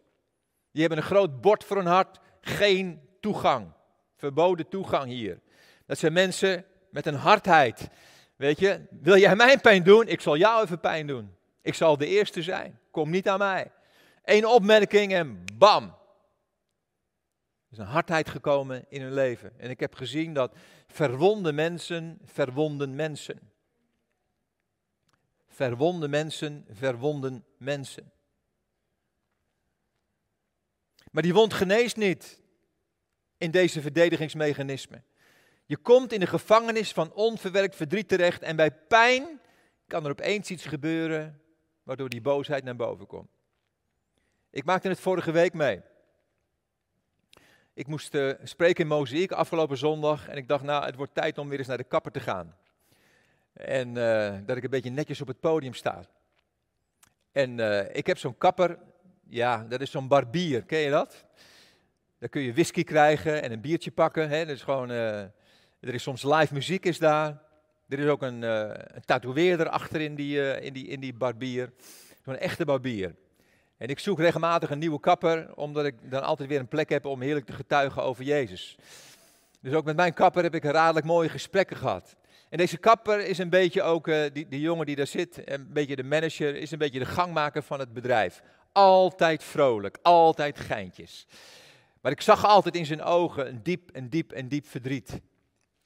[0.72, 3.72] Die hebben een groot bord voor hun hart, geen toegang.
[4.16, 5.40] Verboden toegang hier.
[5.86, 7.90] Dat zijn mensen met een hardheid.
[8.36, 10.08] Weet je, wil jij mijn pijn doen?
[10.08, 11.36] Ik zal jou even pijn doen.
[11.62, 12.80] Ik zal de eerste zijn.
[12.92, 13.72] Kom niet aan mij.
[14.24, 15.84] Eén opmerking en bam.
[15.84, 19.60] Er is een hardheid gekomen in hun leven.
[19.60, 20.56] En ik heb gezien dat
[20.88, 23.52] verwonde mensen verwonden mensen.
[25.48, 28.12] Verwonde mensen verwonden mensen.
[31.12, 32.42] Maar die wond geneest niet
[33.38, 35.06] in deze verdedigingsmechanismen.
[35.66, 39.42] Je komt in de gevangenis van onverwerkt verdriet terecht en bij pijn
[39.88, 41.42] kan er opeens iets gebeuren
[41.84, 43.33] waardoor die boosheid naar boven komt.
[44.54, 45.82] Ik maakte het vorige week mee.
[47.74, 51.38] Ik moest uh, spreken in Mozaïek afgelopen zondag en ik dacht, nou, het wordt tijd
[51.38, 52.56] om weer eens naar de kapper te gaan.
[53.54, 56.06] En uh, dat ik een beetje netjes op het podium sta.
[57.32, 58.80] En uh, ik heb zo'n kapper,
[59.30, 61.26] ja, dat is zo'n barbier, ken je dat?
[62.20, 64.30] Daar kun je whisky krijgen en een biertje pakken.
[64.30, 64.46] Hè?
[64.46, 65.34] Is gewoon, er
[65.80, 67.42] is soms live muziek is daar.
[67.90, 71.74] Er is ook een, een tatoeëerder achter in die, in die, in die barbier.
[72.24, 73.16] Zo'n echte barbier.
[73.84, 77.06] En ik zoek regelmatig een nieuwe kapper, omdat ik dan altijd weer een plek heb
[77.06, 78.76] om heerlijk te getuigen over Jezus.
[79.62, 82.16] Dus ook met mijn kapper heb ik radelijk mooie gesprekken gehad.
[82.50, 85.74] En deze kapper is een beetje ook, uh, die, die jongen die daar zit, een
[85.74, 88.42] beetje de manager, is een beetje de gangmaker van het bedrijf.
[88.72, 91.28] Altijd vrolijk, altijd geintjes.
[92.02, 95.22] Maar ik zag altijd in zijn ogen een diep en diep en diep verdriet.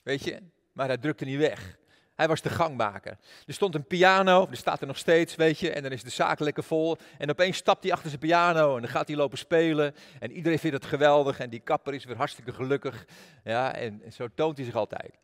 [0.03, 0.39] Weet je,
[0.71, 1.77] maar hij drukte niet weg.
[2.17, 3.17] Hij was de gangmaker.
[3.47, 6.09] Er stond een piano, er staat er nog steeds, weet je, en dan is de
[6.09, 6.97] zaak lekker vol.
[7.17, 9.95] En opeens stapt hij achter zijn piano en dan gaat hij lopen spelen.
[10.19, 13.05] En iedereen vindt het geweldig en die kapper is weer hartstikke gelukkig.
[13.43, 15.17] Ja, en, zo toont hij zich altijd.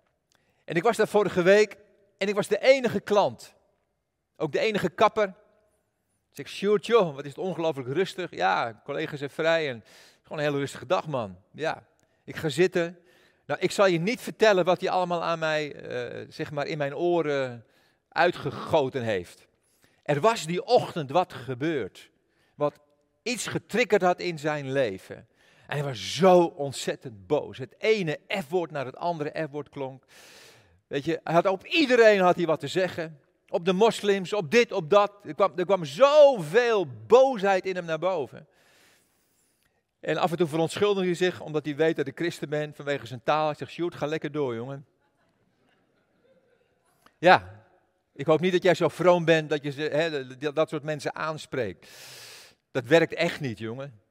[0.65, 1.77] En ik was daar vorige week
[2.17, 3.53] en ik was de enige klant.
[4.38, 5.27] Ook de enige kapper.
[6.29, 8.36] Ik zeg, Sjoerd, joh, wat is het ongelooflijk rustig.
[8.36, 9.84] Ja, collega's zijn vrij en
[10.21, 11.38] gewoon een hele rustige dag, man.
[11.51, 11.84] Ja,
[12.23, 12.97] ik ga zitten
[13.45, 16.77] nou, ik zal je niet vertellen wat hij allemaal aan mij, uh, zeg maar, in
[16.77, 17.65] mijn oren
[18.10, 19.47] uitgegoten heeft.
[20.03, 22.10] Er was die ochtend wat gebeurd.
[22.56, 22.79] Wat
[23.23, 25.15] iets getriggerd had in zijn leven.
[25.67, 27.58] En hij was zo ontzettend boos.
[27.58, 30.03] Het ene F-woord naar het andere F-woord klonk.
[30.88, 33.19] Weet je, op iedereen had hij wat te zeggen.
[33.49, 35.12] Op de moslims, op dit, op dat.
[35.23, 38.47] Er kwam, er kwam zoveel boosheid in hem naar boven.
[40.03, 43.07] En af en toe verontschuldigt hij zich omdat hij weet dat ik christen ben vanwege
[43.07, 43.45] zijn taal.
[43.45, 44.85] Hij zegt, Sjoerd, ga lekker door, jongen.
[47.17, 47.65] Ja,
[48.13, 51.89] ik hoop niet dat jij zo vroom bent dat je dat soort mensen aanspreekt.
[52.71, 54.01] Dat werkt echt niet, jongen.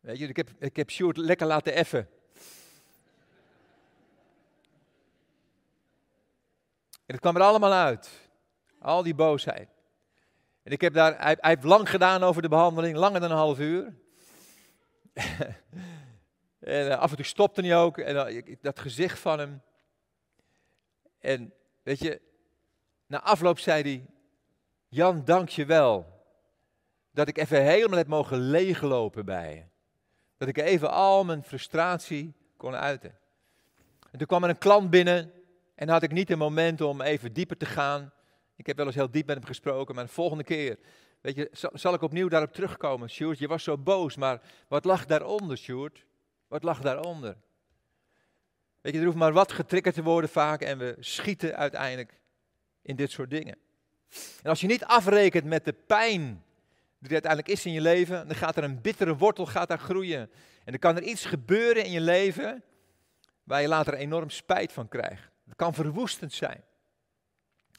[0.00, 2.08] Weet je, ik heb, ik heb Sjoerd lekker laten effen.
[7.06, 8.10] En het kwam er allemaal uit.
[8.78, 9.68] Al die boosheid.
[10.62, 13.58] En ik heb daar, hij heeft lang gedaan over de behandeling, langer dan een half
[13.58, 13.94] uur.
[16.58, 17.98] en eh, af en toe stopte hij ook.
[17.98, 19.62] En uh, dat gezicht van hem.
[21.18, 21.52] En
[21.82, 22.20] weet je,
[23.06, 24.06] na afloop zei hij:
[24.88, 26.16] Jan, dank je wel
[27.10, 29.62] dat ik even helemaal heb mogen leeglopen bij je.
[30.36, 33.18] Dat ik even al mijn frustratie kon uiten.
[34.10, 35.32] En toen kwam er een klant binnen
[35.74, 38.12] en had ik niet een moment om even dieper te gaan.
[38.56, 40.78] Ik heb wel eens heel diep met hem gesproken, maar de volgende keer,
[41.20, 43.10] weet je, zal ik opnieuw daarop terugkomen.
[43.10, 46.04] Sjoerd, je was zo boos, maar wat lag daaronder, Sjoerd?
[46.48, 47.36] Wat lag daaronder?
[48.80, 52.20] Weet je, er hoeft maar wat getriggerd te worden vaak en we schieten uiteindelijk
[52.82, 53.56] in dit soort dingen.
[54.42, 56.42] En als je niet afrekent met de pijn
[56.98, 59.78] die er uiteindelijk is in je leven, dan gaat er een bittere wortel gaat daar
[59.78, 60.20] groeien.
[60.64, 62.62] En dan kan er iets gebeuren in je leven
[63.42, 65.30] waar je later enorm spijt van krijgt.
[65.44, 66.64] Het kan verwoestend zijn.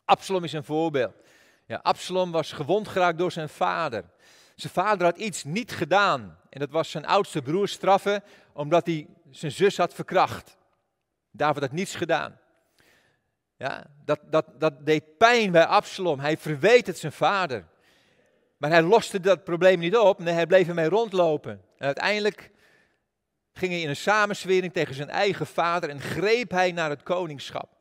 [0.06, 1.15] Absalom is een voorbeeld.
[1.70, 4.04] Ja, Absalom was gewond geraakt door zijn vader.
[4.56, 6.38] Zijn vader had iets niet gedaan.
[6.50, 10.58] En dat was zijn oudste broer straffen, omdat hij zijn zus had verkracht.
[11.32, 12.40] David had niets gedaan.
[13.58, 16.20] Ja, dat, dat, dat deed pijn bij Absalom.
[16.20, 17.66] Hij verweet het zijn vader.
[18.58, 20.20] Maar hij loste dat probleem niet op.
[20.20, 21.52] Nee, hij bleef ermee rondlopen.
[21.78, 22.52] En uiteindelijk
[23.54, 27.79] ging hij in een samenswering tegen zijn eigen vader en greep hij naar het koningschap.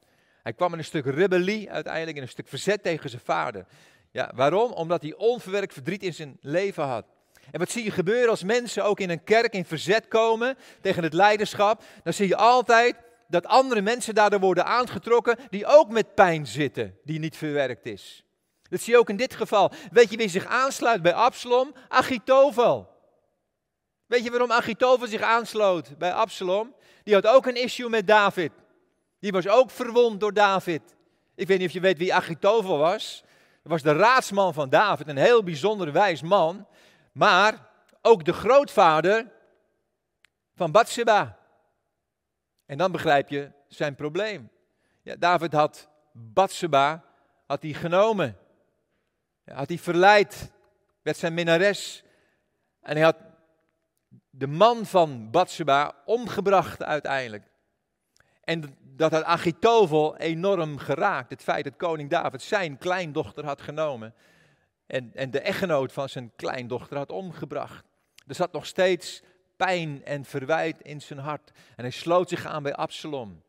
[0.49, 3.67] Hij kwam in een stuk rebellie uiteindelijk, in een stuk verzet tegen zijn vader.
[4.11, 4.73] Ja, waarom?
[4.73, 7.05] Omdat hij onverwerkt verdriet in zijn leven had.
[7.51, 11.03] En wat zie je gebeuren als mensen ook in een kerk in verzet komen tegen
[11.03, 11.83] het leiderschap?
[12.03, 16.99] Dan zie je altijd dat andere mensen daardoor worden aangetrokken die ook met pijn zitten,
[17.05, 18.25] die niet verwerkt is.
[18.63, 19.73] Dat zie je ook in dit geval.
[19.93, 21.75] Weet je wie zich aansluit bij Absalom?
[21.89, 22.89] Achitovel.
[24.07, 26.75] Weet je waarom Achitovel zich aansloot bij Absalom?
[27.05, 28.53] Die had ook een issue met David.
[29.19, 30.83] Die was ook verwond door David.
[31.35, 33.23] Ik weet niet of je weet wie Achitovel was.
[33.63, 36.67] Dat was de raadsman van David, een heel bijzonder wijs man.
[37.13, 37.69] Maar
[38.03, 39.31] ook de grootvader
[40.55, 41.39] van Bathsheba.
[42.67, 44.51] En dan begrijp je zijn probleem.
[45.03, 47.05] Ja, David had Bathsheba
[47.47, 48.39] had hij genomen.
[49.45, 50.53] Had hij verleid,
[51.03, 52.03] werd zijn minnares.
[52.81, 53.17] En hij had
[54.31, 57.45] de man van Bathsheba omgebracht uiteindelijk.
[58.49, 61.31] En dat had Achitovel enorm geraakt.
[61.31, 64.15] Het feit dat koning David zijn kleindochter had genomen.
[64.87, 67.85] En, en de echtgenoot van zijn kleindochter had omgebracht.
[68.27, 69.23] Er zat nog steeds
[69.57, 71.51] pijn en verwijt in zijn hart.
[71.77, 73.43] En hij sloot zich aan bij Absalom.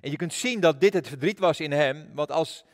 [0.00, 2.10] En je kunt zien dat dit het verdriet was in hem.
[2.12, 2.64] Want als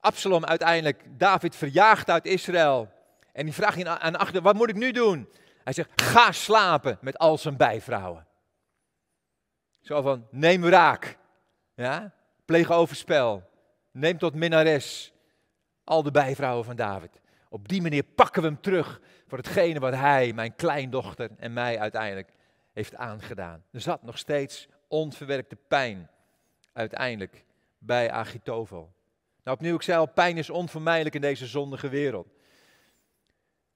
[0.00, 2.88] Absalom uiteindelijk David verjaagt uit Israël.
[3.32, 5.28] En die vraagt aan achter, wat moet ik nu doen?
[5.64, 8.26] Hij zegt, ga slapen met al zijn bijvrouwen.
[9.84, 11.18] Zo van, neem raak.
[11.74, 12.14] Ja?
[12.44, 13.42] Pleeg overspel.
[13.90, 15.12] Neem tot minnares
[15.84, 17.20] al de bijvrouwen van David.
[17.48, 21.78] Op die manier pakken we hem terug voor hetgene wat hij, mijn kleindochter en mij
[21.78, 22.32] uiteindelijk
[22.72, 23.64] heeft aangedaan.
[23.70, 26.10] Er zat nog steeds onverwerkte pijn
[26.72, 27.44] uiteindelijk
[27.78, 28.92] bij Agitovel.
[29.42, 32.28] Nou, opnieuw, ik zei al, pijn is onvermijdelijk in deze zondige wereld.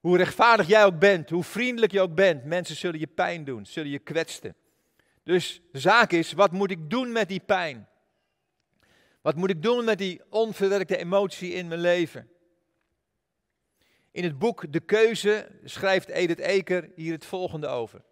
[0.01, 3.66] Hoe rechtvaardig jij ook bent, hoe vriendelijk je ook bent, mensen zullen je pijn doen,
[3.66, 4.55] zullen je kwetsen.
[5.29, 7.88] Dus de zaak is, wat moet ik doen met die pijn?
[9.21, 12.31] Wat moet ik doen met die onverwerkte emotie in mijn leven?
[14.11, 18.03] In het boek De Keuze schrijft Edith Eker hier het volgende over.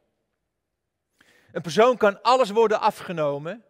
[1.53, 3.65] Een persoon kan alles worden afgenomen,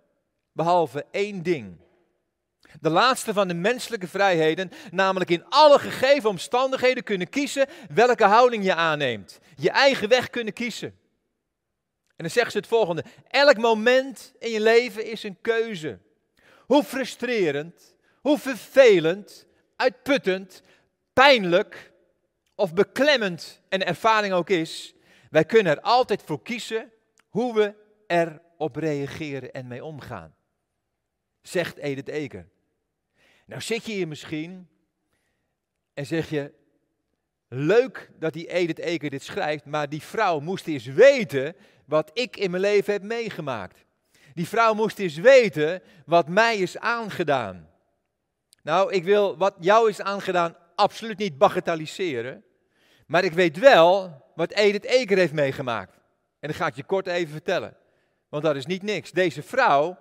[0.52, 1.76] behalve één ding.
[2.80, 8.64] De laatste van de menselijke vrijheden, namelijk in alle gegeven omstandigheden kunnen kiezen welke houding
[8.64, 9.38] je aanneemt.
[9.56, 11.04] Je eigen weg kunnen kiezen.
[12.16, 15.98] En dan zegt ze het volgende: elk moment in je leven is een keuze.
[16.66, 20.62] Hoe frustrerend, hoe vervelend, uitputtend,
[21.12, 21.92] pijnlijk
[22.55, 24.94] of beklemmend een ervaring ook is,
[25.31, 26.92] wij kunnen er altijd voor kiezen
[27.29, 27.74] hoe we
[28.07, 30.35] erop reageren en mee omgaan.
[31.42, 32.48] Zegt Edith Eker.
[33.46, 34.68] Nou zit je hier misschien
[35.94, 36.52] en zeg je,
[37.48, 42.37] leuk dat die Edith Eker dit schrijft, maar die vrouw moest eens weten wat ik
[42.37, 43.85] in mijn leven heb meegemaakt.
[44.35, 47.68] Die vrouw moest eens weten wat mij is aangedaan.
[48.62, 52.44] Nou, ik wil wat jou is aangedaan absoluut niet bagatelliseren.
[53.07, 55.94] Maar ik weet wel wat Edith Eker heeft meegemaakt.
[56.40, 57.77] En dat ga ik je kort even vertellen.
[58.29, 59.11] Want dat is niet niks.
[59.11, 59.99] Deze vrouw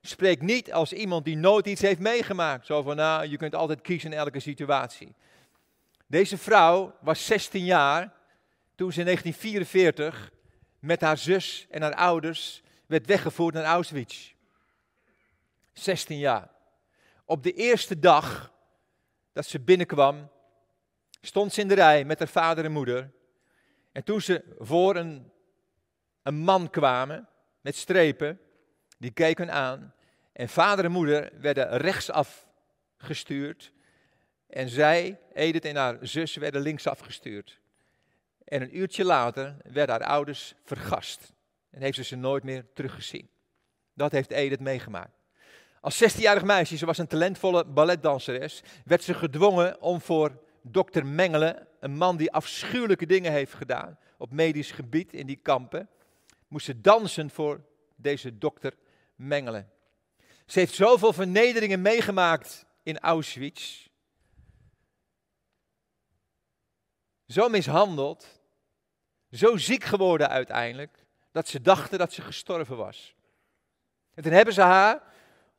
[0.00, 2.66] spreekt niet als iemand die nooit iets heeft meegemaakt.
[2.66, 5.14] Zo van, nou, je kunt altijd kiezen in elke situatie.
[6.06, 8.12] Deze vrouw was 16 jaar
[8.74, 10.30] toen ze in 1944
[10.78, 14.34] met haar zus en haar ouders werd weggevoerd naar Auschwitz.
[15.72, 16.50] 16 jaar.
[17.24, 18.52] Op de eerste dag
[19.32, 20.30] dat ze binnenkwam,
[21.20, 23.10] stond ze in de rij met haar vader en moeder.
[23.92, 25.30] En toen ze voor een
[26.26, 27.28] een man kwamen
[27.60, 28.40] met strepen,
[28.98, 29.94] die keken aan.
[30.32, 32.46] En vader en moeder werden rechtsaf
[32.96, 33.72] gestuurd.
[34.46, 37.60] En zij, Edith en haar zus, werden linksaf gestuurd.
[38.46, 41.32] En een uurtje later werden haar ouders vergast.
[41.70, 43.28] En heeft ze ze nooit meer teruggezien.
[43.94, 45.16] Dat heeft Edith meegemaakt.
[45.80, 51.66] Als 16-jarig meisje, ze was een talentvolle balletdanseres, werd ze gedwongen om voor dokter Mengelen,
[51.80, 55.88] een man die afschuwelijke dingen heeft gedaan op medisch gebied in die kampen,
[56.48, 57.64] moest ze dansen voor
[57.96, 58.74] deze dokter
[59.14, 59.70] Mengelen.
[60.46, 63.88] Ze heeft zoveel vernederingen meegemaakt in Auschwitz.
[67.26, 68.35] Zo mishandeld,
[69.30, 73.14] zo ziek geworden uiteindelijk, dat ze dachten dat ze gestorven was.
[74.14, 75.02] En toen hebben ze haar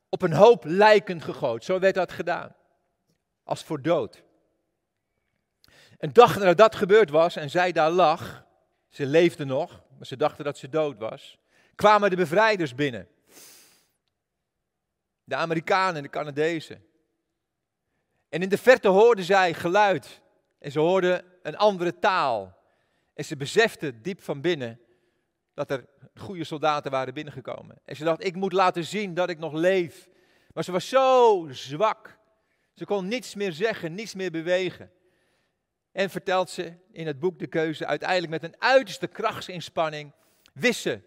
[0.08, 1.64] op een hoop lijken gegooid.
[1.64, 2.54] Zo werd dat gedaan.
[3.42, 4.22] Als voor dood.
[5.98, 8.44] Een dag nadat dat gebeurd was en zij daar lag,
[8.88, 11.38] ze leefde nog, maar ze dachten dat ze dood was,
[11.74, 13.08] kwamen de bevrijders binnen.
[15.24, 16.84] De Amerikanen en de Canadezen.
[18.28, 20.20] En in de verte hoorden zij geluid.
[20.58, 22.57] En ze hoorden een andere taal.
[23.18, 24.80] En ze beseften diep van binnen
[25.54, 27.78] dat er goede soldaten waren binnengekomen.
[27.84, 30.08] En ze dacht, ik moet laten zien dat ik nog leef.
[30.52, 32.18] Maar ze was zo zwak.
[32.74, 34.90] Ze kon niets meer zeggen, niets meer bewegen.
[35.92, 40.12] En vertelt ze in het boek De Keuze, uiteindelijk met een uiterste krachtsinspanning,
[40.52, 41.00] wist ze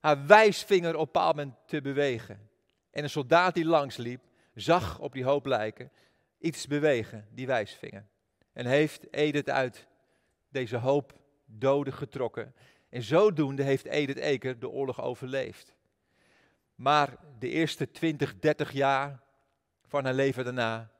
[0.00, 2.50] haar wijsvinger op een moment te bewegen.
[2.90, 4.22] En een soldaat die langsliep,
[4.54, 5.92] zag op die hoop lijken
[6.38, 8.06] iets bewegen, die wijsvinger.
[8.52, 9.86] En heeft Edith uit
[10.48, 11.22] deze hoop
[11.58, 12.54] doden getrokken.
[12.88, 15.76] En zodoende heeft Edith Eker de oorlog overleefd.
[16.74, 19.22] Maar de eerste 20, 30 jaar
[19.86, 20.90] van haar leven daarna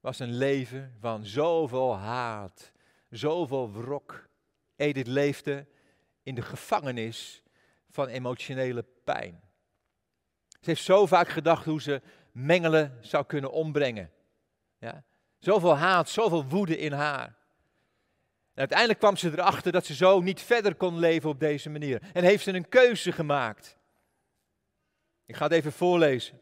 [0.00, 2.72] was een leven van zoveel haat,
[3.10, 4.28] zoveel wrok.
[4.76, 5.66] Edith leefde
[6.22, 7.42] in de gevangenis
[7.90, 9.40] van emotionele pijn.
[10.48, 12.02] Ze heeft zo vaak gedacht hoe ze
[12.32, 14.10] Mengelen zou kunnen ombrengen.
[14.78, 15.04] Ja?
[15.38, 17.36] Zoveel haat, zoveel woede in haar.
[18.54, 22.02] En uiteindelijk kwam ze erachter dat ze zo niet verder kon leven op deze manier.
[22.12, 23.76] En heeft ze een keuze gemaakt.
[25.26, 26.40] Ik ga het even voorlezen.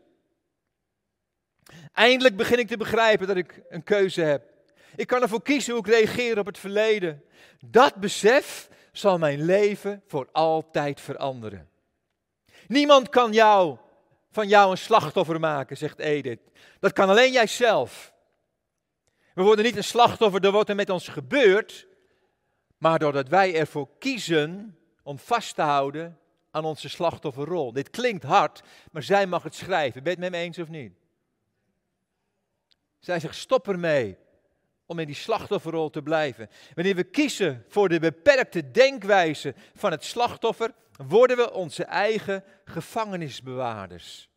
[1.93, 4.53] Eindelijk begin ik te begrijpen dat ik een keuze heb.
[4.97, 7.25] Ik kan ervoor kiezen hoe ik reageer op het verleden.
[7.65, 11.69] Dat besef zal mijn leven voor altijd veranderen.
[12.67, 13.79] Niemand kan jou,
[14.31, 16.41] van jou een slachtoffer maken, zegt Edith.
[16.81, 18.13] Dat kan alleen jijzelf.
[19.35, 21.87] We worden niet een slachtoffer door wat er met ons gebeurt,
[22.83, 26.19] maar doordat wij ervoor kiezen om vast te houden
[26.51, 27.73] aan onze slachtofferrol.
[27.73, 30.03] Dit klinkt hard, maar zij mag het schrijven.
[30.03, 30.93] Ben je het met me eens of niet?
[32.99, 34.17] Zij zegt, stop ermee
[34.87, 36.49] om in die slachtofferrol te blijven.
[36.75, 40.75] Wanneer we kiezen voor de beperkte denkwijze van het slachtoffer,
[41.07, 44.31] worden we onze eigen gevangenisbewaarders.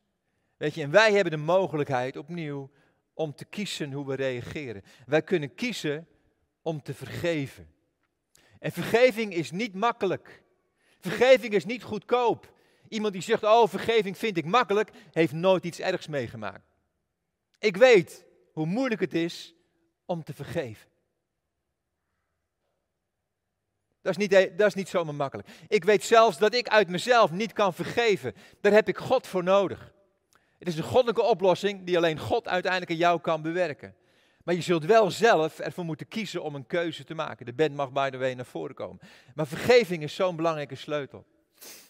[0.58, 2.72] Weet je, en wij hebben de mogelijkheid opnieuw
[3.14, 4.84] om te kiezen hoe we reageren.
[5.06, 6.08] Wij kunnen kiezen
[6.62, 7.74] om te vergeven.
[8.60, 10.44] En vergeving is niet makkelijk.
[11.00, 12.54] Vergeving is niet goedkoop.
[12.88, 16.74] Iemand die zegt, oh vergeving vind ik makkelijk, heeft nooit iets ergs meegemaakt.
[17.60, 19.56] Ik weet hoe moeilijk het is
[20.06, 20.90] om te vergeven.
[24.02, 25.48] Dat is, niet, dat is niet zomaar makkelijk.
[25.68, 28.36] Ik weet zelfs dat ik uit mezelf niet kan vergeven.
[28.62, 29.94] Daar heb ik God voor nodig.
[30.60, 33.96] Het is een goddelijke oplossing die alleen God uiteindelijk in jou kan bewerken.
[34.46, 37.46] Maar je zult wel zelf ervoor moeten kiezen om een keuze te maken.
[37.46, 39.00] De band mag by the way naar voren komen.
[39.36, 41.26] Maar vergeving is zo'n belangrijke sleutel.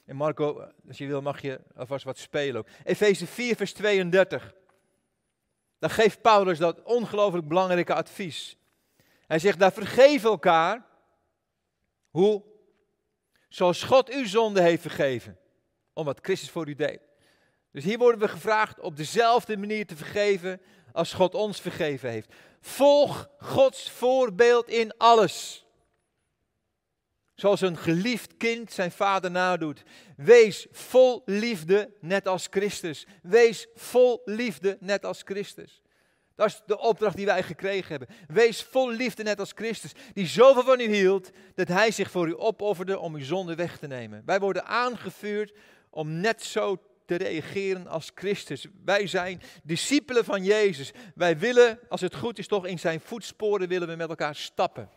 [0.05, 2.67] En Marco, als je wil mag je alvast wat spelen ook.
[2.83, 4.53] Efeze 4 vers 32.
[5.79, 8.57] Dan geeft Paulus dat ongelooflijk belangrijke advies.
[9.27, 10.85] Hij zegt daar vergeef elkaar.
[12.09, 12.43] Hoe?
[13.49, 15.37] Zoals God uw zonde heeft vergeven.
[15.93, 16.99] Om wat Christus voor u deed.
[17.71, 20.61] Dus hier worden we gevraagd op dezelfde manier te vergeven
[20.95, 22.33] als God ons vergeven heeft.
[22.61, 25.65] Volg Gods voorbeeld in alles.
[27.35, 29.83] Zoals een geliefd kind zijn vader nadoet.
[30.17, 33.05] Wees vol liefde, net als Christus.
[33.21, 35.81] Wees vol liefde, net als Christus.
[36.35, 38.07] Dat is de opdracht die wij gekregen hebben.
[38.27, 42.27] Wees vol liefde, net als Christus, die zoveel van u hield, dat hij zich voor
[42.27, 44.21] u opofferde om uw zonde weg te nemen.
[44.25, 45.53] Wij worden aangevuurd
[45.89, 48.67] om net zo te reageren als Christus.
[48.85, 50.91] Wij zijn discipelen van Jezus.
[51.15, 54.89] Wij willen, als het goed is, toch in zijn voetsporen willen we met elkaar stappen.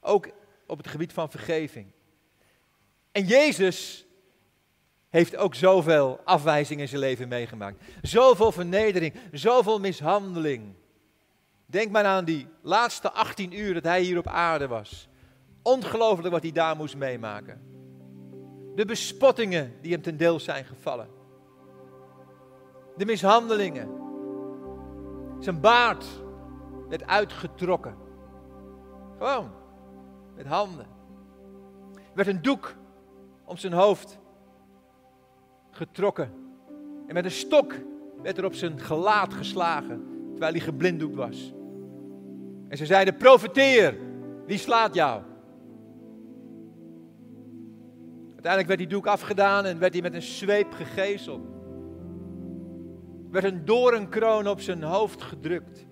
[0.00, 0.28] Ook
[0.66, 1.92] op het gebied van vergeving.
[3.12, 4.06] En Jezus
[5.08, 7.82] heeft ook zoveel afwijzing in zijn leven meegemaakt.
[8.02, 10.74] Zoveel vernedering, zoveel mishandeling.
[11.66, 15.08] Denk maar aan die laatste 18 uur dat hij hier op aarde was.
[15.62, 17.69] Ongelooflijk wat hij daar moest meemaken.
[18.74, 21.08] De bespottingen die hem ten deel zijn gevallen.
[22.96, 23.88] De mishandelingen.
[25.38, 26.06] Zijn baard
[26.88, 27.96] werd uitgetrokken.
[29.18, 29.50] Gewoon.
[30.36, 30.86] Met handen.
[31.94, 32.74] Er werd een doek
[33.44, 34.18] om zijn hoofd
[35.70, 36.32] getrokken.
[37.06, 37.74] En met een stok
[38.22, 41.52] werd er op zijn gelaat geslagen, terwijl hij geblinddoekt was.
[42.68, 43.96] En ze zeiden, profeteer,
[44.46, 45.22] wie slaat jou?
[48.40, 51.44] Uiteindelijk werd die doek afgedaan en werd hij met een zweep gegezeld.
[53.26, 55.86] Er werd een doornkroon op zijn hoofd gedrukt.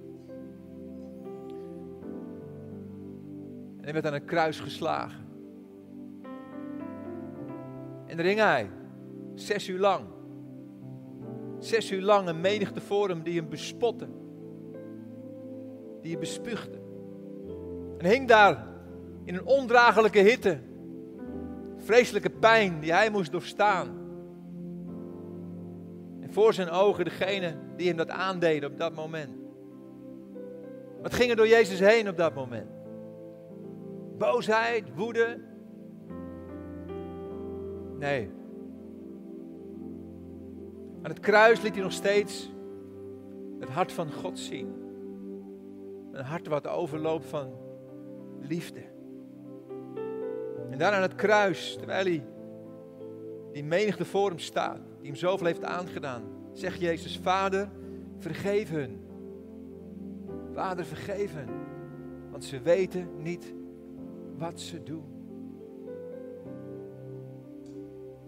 [3.76, 5.26] En hij werd aan een kruis geslagen.
[8.06, 8.70] En daar hing hij,
[9.34, 10.04] zes uur lang.
[11.58, 14.12] Zes uur lang een menigte voor hem die hem bespotten.
[16.02, 16.80] Die hem bespuugden.
[17.98, 18.66] En hing daar
[19.24, 20.67] in een ondraaglijke hitte.
[21.88, 23.88] Vreselijke pijn die hij moest doorstaan.
[26.20, 29.36] En voor zijn ogen degene die hem dat aandeden op dat moment.
[31.02, 32.70] Wat ging er door Jezus heen op dat moment?
[34.18, 35.40] Boosheid, woede.
[37.98, 38.30] Nee.
[41.02, 42.50] Aan het kruis liet hij nog steeds
[43.60, 44.74] het hart van God zien.
[46.12, 47.52] Een hart wat overloopt van
[48.40, 48.97] liefde.
[50.70, 52.24] En daar aan het kruis, terwijl hij
[53.52, 57.70] die menigte voor hem staat, die hem zoveel heeft aangedaan, zegt Jezus, Vader,
[58.18, 59.00] vergeef hun.
[60.52, 61.48] Vader, vergeef hun,
[62.30, 63.54] want ze weten niet
[64.36, 65.16] wat ze doen.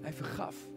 [0.00, 0.68] Hij vergaf.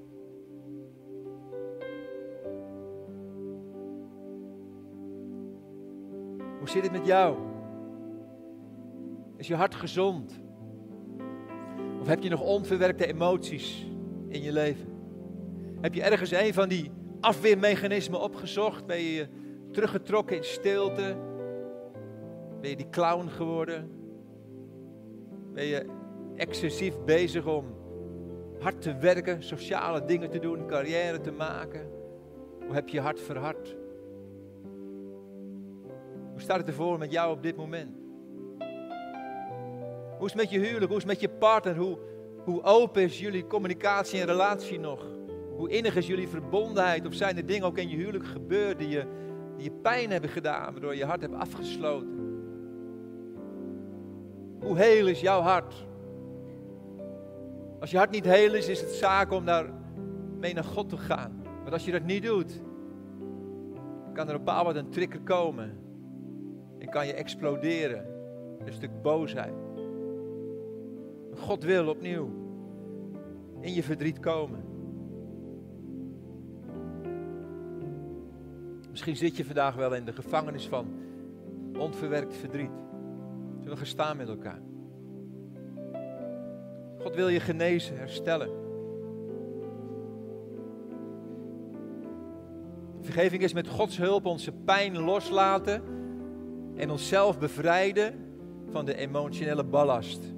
[6.59, 7.37] Hoe zit het met jou?
[9.35, 10.42] Is je hart gezond?
[12.03, 13.85] Of heb je nog onverwerkte emoties
[14.27, 14.87] in je leven?
[15.81, 18.85] Heb je ergens een van die afweermechanismen opgezocht?
[18.85, 19.27] Ben je
[19.71, 21.15] teruggetrokken in stilte?
[22.61, 23.91] Ben je die clown geworden?
[25.53, 25.85] Ben je
[26.35, 27.65] excessief bezig om
[28.59, 31.89] hard te werken, sociale dingen te doen, carrière te maken?
[32.65, 33.75] Hoe heb je hart verhard?
[36.31, 38.02] Hoe staat het ervoor met jou op dit moment?
[40.23, 40.91] Hoe is het met je huwelijk?
[40.91, 41.75] Hoe is het met je partner?
[41.77, 41.97] Hoe,
[42.43, 45.05] hoe open is jullie communicatie en relatie nog?
[45.55, 47.05] Hoe innig is jullie verbondenheid?
[47.05, 49.05] Of zijn er dingen ook in je huwelijk gebeurd die je,
[49.55, 52.43] die je pijn hebben gedaan, waardoor je hart hebt afgesloten?
[54.59, 55.85] Hoe heel is jouw hart?
[57.79, 59.65] Als je hart niet heel is, is het zaak om daar
[60.39, 61.41] mee naar God te gaan.
[61.63, 62.61] Maar als je dat niet doet,
[64.13, 65.77] kan er op een wat een trigger komen.
[66.79, 68.05] En kan je exploderen.
[68.65, 69.62] Een stuk boosheid.
[71.37, 72.29] God wil opnieuw
[73.59, 74.63] in je verdriet komen.
[78.89, 80.87] Misschien zit je vandaag wel in de gevangenis van
[81.77, 82.71] onverwerkt verdriet.
[83.55, 84.61] Zullen we gaan staan met elkaar?
[86.99, 88.49] God wil je genezen, herstellen.
[93.01, 95.83] Vergeving is met Gods hulp onze pijn loslaten
[96.75, 98.13] en onszelf bevrijden
[98.69, 100.33] van de emotionele ballast.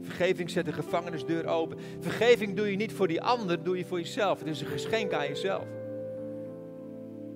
[0.00, 1.78] Vergeving zet de gevangenisdeur open.
[2.00, 4.38] Vergeving doe je niet voor die ander, doe je voor jezelf.
[4.38, 5.64] Het is een geschenk aan jezelf.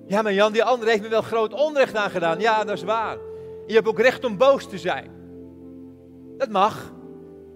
[0.06, 2.40] Ja, maar Jan, die ander heeft me wel groot onrecht aangedaan.
[2.40, 3.18] Ja, dat is waar.
[3.66, 5.10] Je hebt ook recht om boos te zijn.
[6.36, 6.92] Dat mag.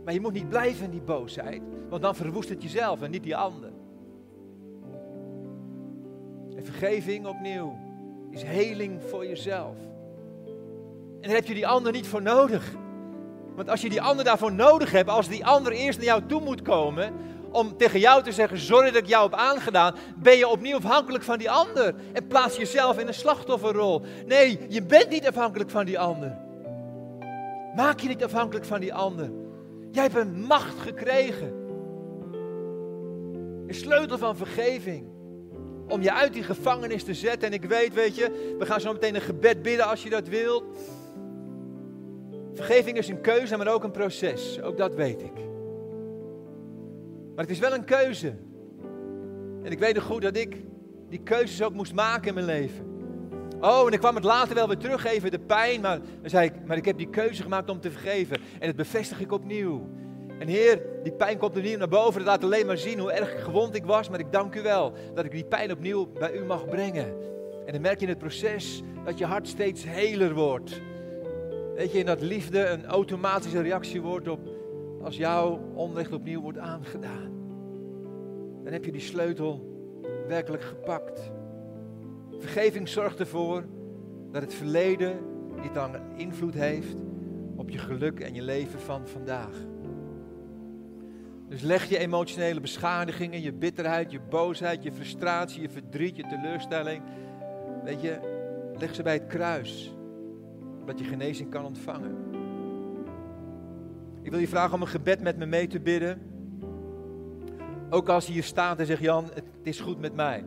[0.04, 1.62] Maar je moet niet blijven in die boosheid.
[1.88, 3.70] Want dan verwoest het jezelf en niet die ander.
[6.56, 7.78] En vergeving opnieuw
[8.30, 9.76] is heling voor jezelf.
[11.20, 12.74] En daar heb je die ander niet voor nodig.
[13.58, 16.40] Want als je die ander daarvoor nodig hebt, als die ander eerst naar jou toe
[16.40, 17.12] moet komen,
[17.50, 21.24] om tegen jou te zeggen, sorry dat ik jou heb aangedaan, ben je opnieuw afhankelijk
[21.24, 21.94] van die ander.
[22.12, 24.02] En plaats jezelf in een slachtofferrol.
[24.26, 26.36] Nee, je bent niet afhankelijk van die ander.
[27.76, 29.30] Maak je niet afhankelijk van die ander.
[29.90, 31.52] Jij hebt een macht gekregen.
[33.66, 35.06] Een sleutel van vergeving.
[35.88, 37.48] Om je uit die gevangenis te zetten.
[37.48, 40.28] En ik weet, weet je, we gaan zo meteen een gebed bidden als je dat
[40.28, 40.64] wilt.
[42.58, 44.60] Vergeving is een keuze, maar ook een proces.
[44.62, 45.34] Ook dat weet ik.
[47.34, 48.32] Maar het is wel een keuze.
[49.62, 50.56] En ik weet nog goed dat ik
[51.08, 52.86] die keuzes ook moest maken in mijn leven.
[53.60, 55.80] Oh, en ik kwam het later wel weer teruggeven, de pijn.
[55.80, 58.36] Maar dan zei ik, maar ik heb die keuze gemaakt om te vergeven.
[58.58, 59.88] En dat bevestig ik opnieuw.
[60.38, 62.20] En Heer, die pijn komt opnieuw naar boven.
[62.20, 64.08] Dat laat alleen maar zien hoe erg gewond ik was.
[64.08, 67.14] Maar ik dank u wel dat ik die pijn opnieuw bij u mag brengen.
[67.66, 70.80] En dan merk je in het proces dat je hart steeds heler wordt.
[71.78, 74.40] Weet je, in dat liefde een automatische reactie wordt op
[75.02, 77.30] als jouw onrecht opnieuw wordt aangedaan.
[78.64, 79.76] dan heb je die sleutel
[80.28, 81.30] werkelijk gepakt.
[82.38, 83.64] Vergeving zorgt ervoor
[84.32, 85.18] dat het verleden
[85.62, 86.96] niet dan invloed heeft
[87.56, 89.54] op je geluk en je leven van vandaag.
[91.48, 97.02] Dus leg je emotionele beschadigingen, je bitterheid, je boosheid, je frustratie, je verdriet, je teleurstelling.
[97.84, 98.18] Weet je,
[98.78, 99.97] leg ze bij het kruis.
[100.88, 102.16] Dat je genezing kan ontvangen.
[104.22, 106.20] Ik wil je vragen om een gebed met me mee te bidden.
[107.90, 110.44] Ook als je hier staat en zegt, Jan, het is goed met mij.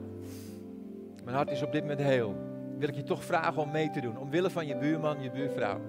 [1.24, 2.36] Mijn hart is op dit moment heel.
[2.78, 4.18] Wil ik je toch vragen om mee te doen.
[4.18, 5.80] Omwille van je buurman, je buurvrouw.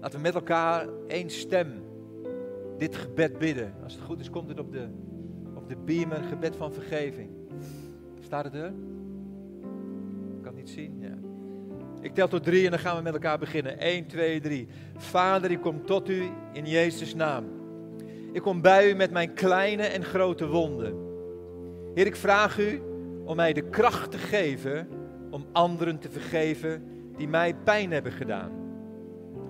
[0.00, 1.68] Laten we met elkaar één stem
[2.78, 3.74] dit gebed bidden.
[3.82, 4.88] Als het goed is, komt het op de,
[5.54, 7.30] op de beamer, gebed van vergeving.
[8.20, 8.72] Staat het er?
[10.36, 11.00] Ik kan het niet zien.
[11.00, 11.13] Ja.
[12.04, 13.78] Ik tel tot drie en dan gaan we met elkaar beginnen.
[13.78, 14.68] 1, 2, 3.
[14.96, 17.44] Vader, ik kom tot u in Jezus' naam.
[18.32, 20.94] Ik kom bij u met mijn kleine en grote wonden.
[21.94, 22.82] Heer, ik vraag u
[23.24, 24.88] om mij de kracht te geven
[25.30, 26.82] om anderen te vergeven
[27.16, 28.50] die mij pijn hebben gedaan.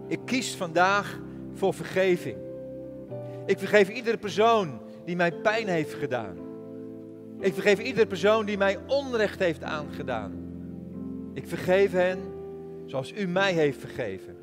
[0.09, 1.21] Ik kies vandaag
[1.55, 2.37] voor vergeving.
[3.47, 6.37] Ik vergeef iedere persoon die mij pijn heeft gedaan.
[7.41, 10.33] Ik vergeef iedere persoon die mij onrecht heeft aangedaan.
[11.33, 12.34] Ik vergeef hen
[12.87, 14.37] zoals u mij heeft vergeven.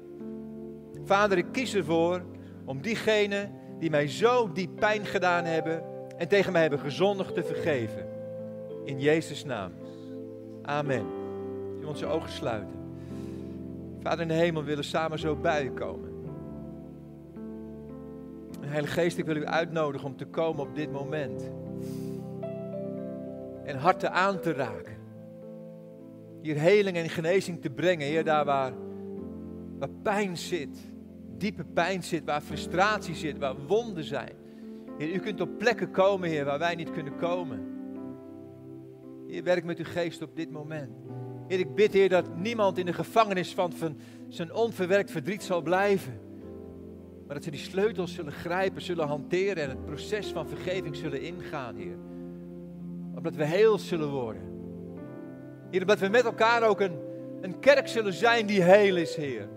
[1.05, 2.21] Vader, ik kies ervoor
[2.65, 5.83] om diegenen die mij zo diep pijn gedaan hebben
[6.17, 8.07] en tegen mij hebben gezondigd te vergeven.
[8.83, 9.71] In Jezus' naam.
[10.61, 11.05] Amen.
[11.79, 12.79] Je onze ogen sluiten.
[14.01, 16.09] Vader in de hemel, willen samen zo bij u komen.
[18.59, 21.51] Heilige Geest, ik wil u uitnodigen om te komen op dit moment.
[23.63, 25.00] En harten aan te raken.
[26.41, 28.73] Hier heling en genezing te brengen, Heer, daar waar,
[29.79, 30.89] waar pijn zit.
[31.37, 34.33] Diepe pijn zit, waar frustratie zit, waar wonden zijn.
[34.97, 37.59] Heer, u kunt op plekken komen, Heer, waar wij niet kunnen komen.
[39.27, 40.91] Heer, werk met uw geest op dit moment.
[41.47, 45.61] Heer, ik bid, Heer, dat niemand in de gevangenis van, van zijn onverwerkt verdriet zal
[45.61, 46.19] blijven.
[47.25, 51.21] Maar dat ze die sleutels zullen grijpen, zullen hanteren en het proces van vergeving zullen
[51.21, 51.97] ingaan, Heer.
[53.15, 54.50] Opdat we heel zullen worden.
[55.71, 56.99] Heer, dat we met elkaar ook een,
[57.41, 59.47] een kerk zullen zijn die heel is, Heer.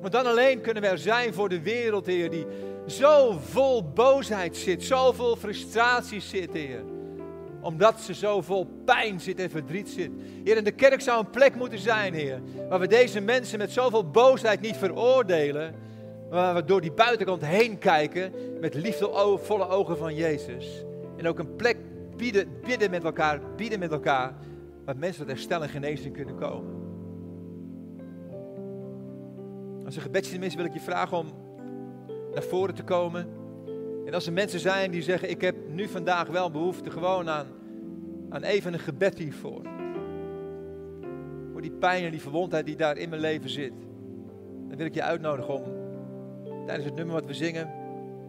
[0.00, 2.46] Want dan alleen kunnen we er zijn voor de wereld, Heer, die
[2.86, 6.82] zo vol boosheid zit, zo vol frustratie zit, Heer.
[7.60, 10.10] Omdat ze zo vol pijn zit en verdriet zit.
[10.44, 13.72] Heer, en de kerk zou een plek moeten zijn, Heer, waar we deze mensen met
[13.72, 15.74] zoveel boosheid niet veroordelen,
[16.30, 20.84] waar we door die buitenkant heen kijken met liefdevolle ogen van Jezus.
[21.16, 21.76] En ook een plek
[22.16, 24.34] bieden, bidden met elkaar, bieden met elkaar,
[24.84, 26.82] waar mensen tot herstel en genezing kunnen komen.
[29.84, 31.26] Als er gebedje is, wil ik je vragen om
[32.32, 33.28] naar voren te komen.
[34.06, 37.46] En als er mensen zijn die zeggen, ik heb nu vandaag wel behoefte gewoon aan,
[38.28, 39.62] aan even een gebed hiervoor.
[41.52, 43.72] Voor die pijn en die verwondheid die daar in mijn leven zit.
[44.68, 45.62] Dan wil ik je uitnodigen om
[46.66, 47.70] tijdens het nummer wat we zingen,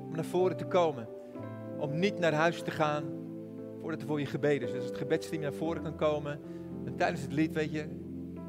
[0.08, 1.08] om naar voren te komen.
[1.80, 3.04] Om niet naar huis te gaan
[3.86, 4.74] voordat er voor je gebeden is.
[4.74, 6.40] Dus als het gebedsteam naar voren kan komen.
[6.86, 7.86] En tijdens het lied, weet je,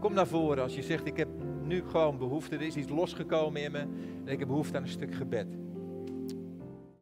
[0.01, 1.29] kom naar voren als je zegt, ik heb
[1.63, 2.55] nu gewoon behoefte.
[2.55, 5.47] Er is iets losgekomen in me en ik heb behoefte aan een stuk gebed.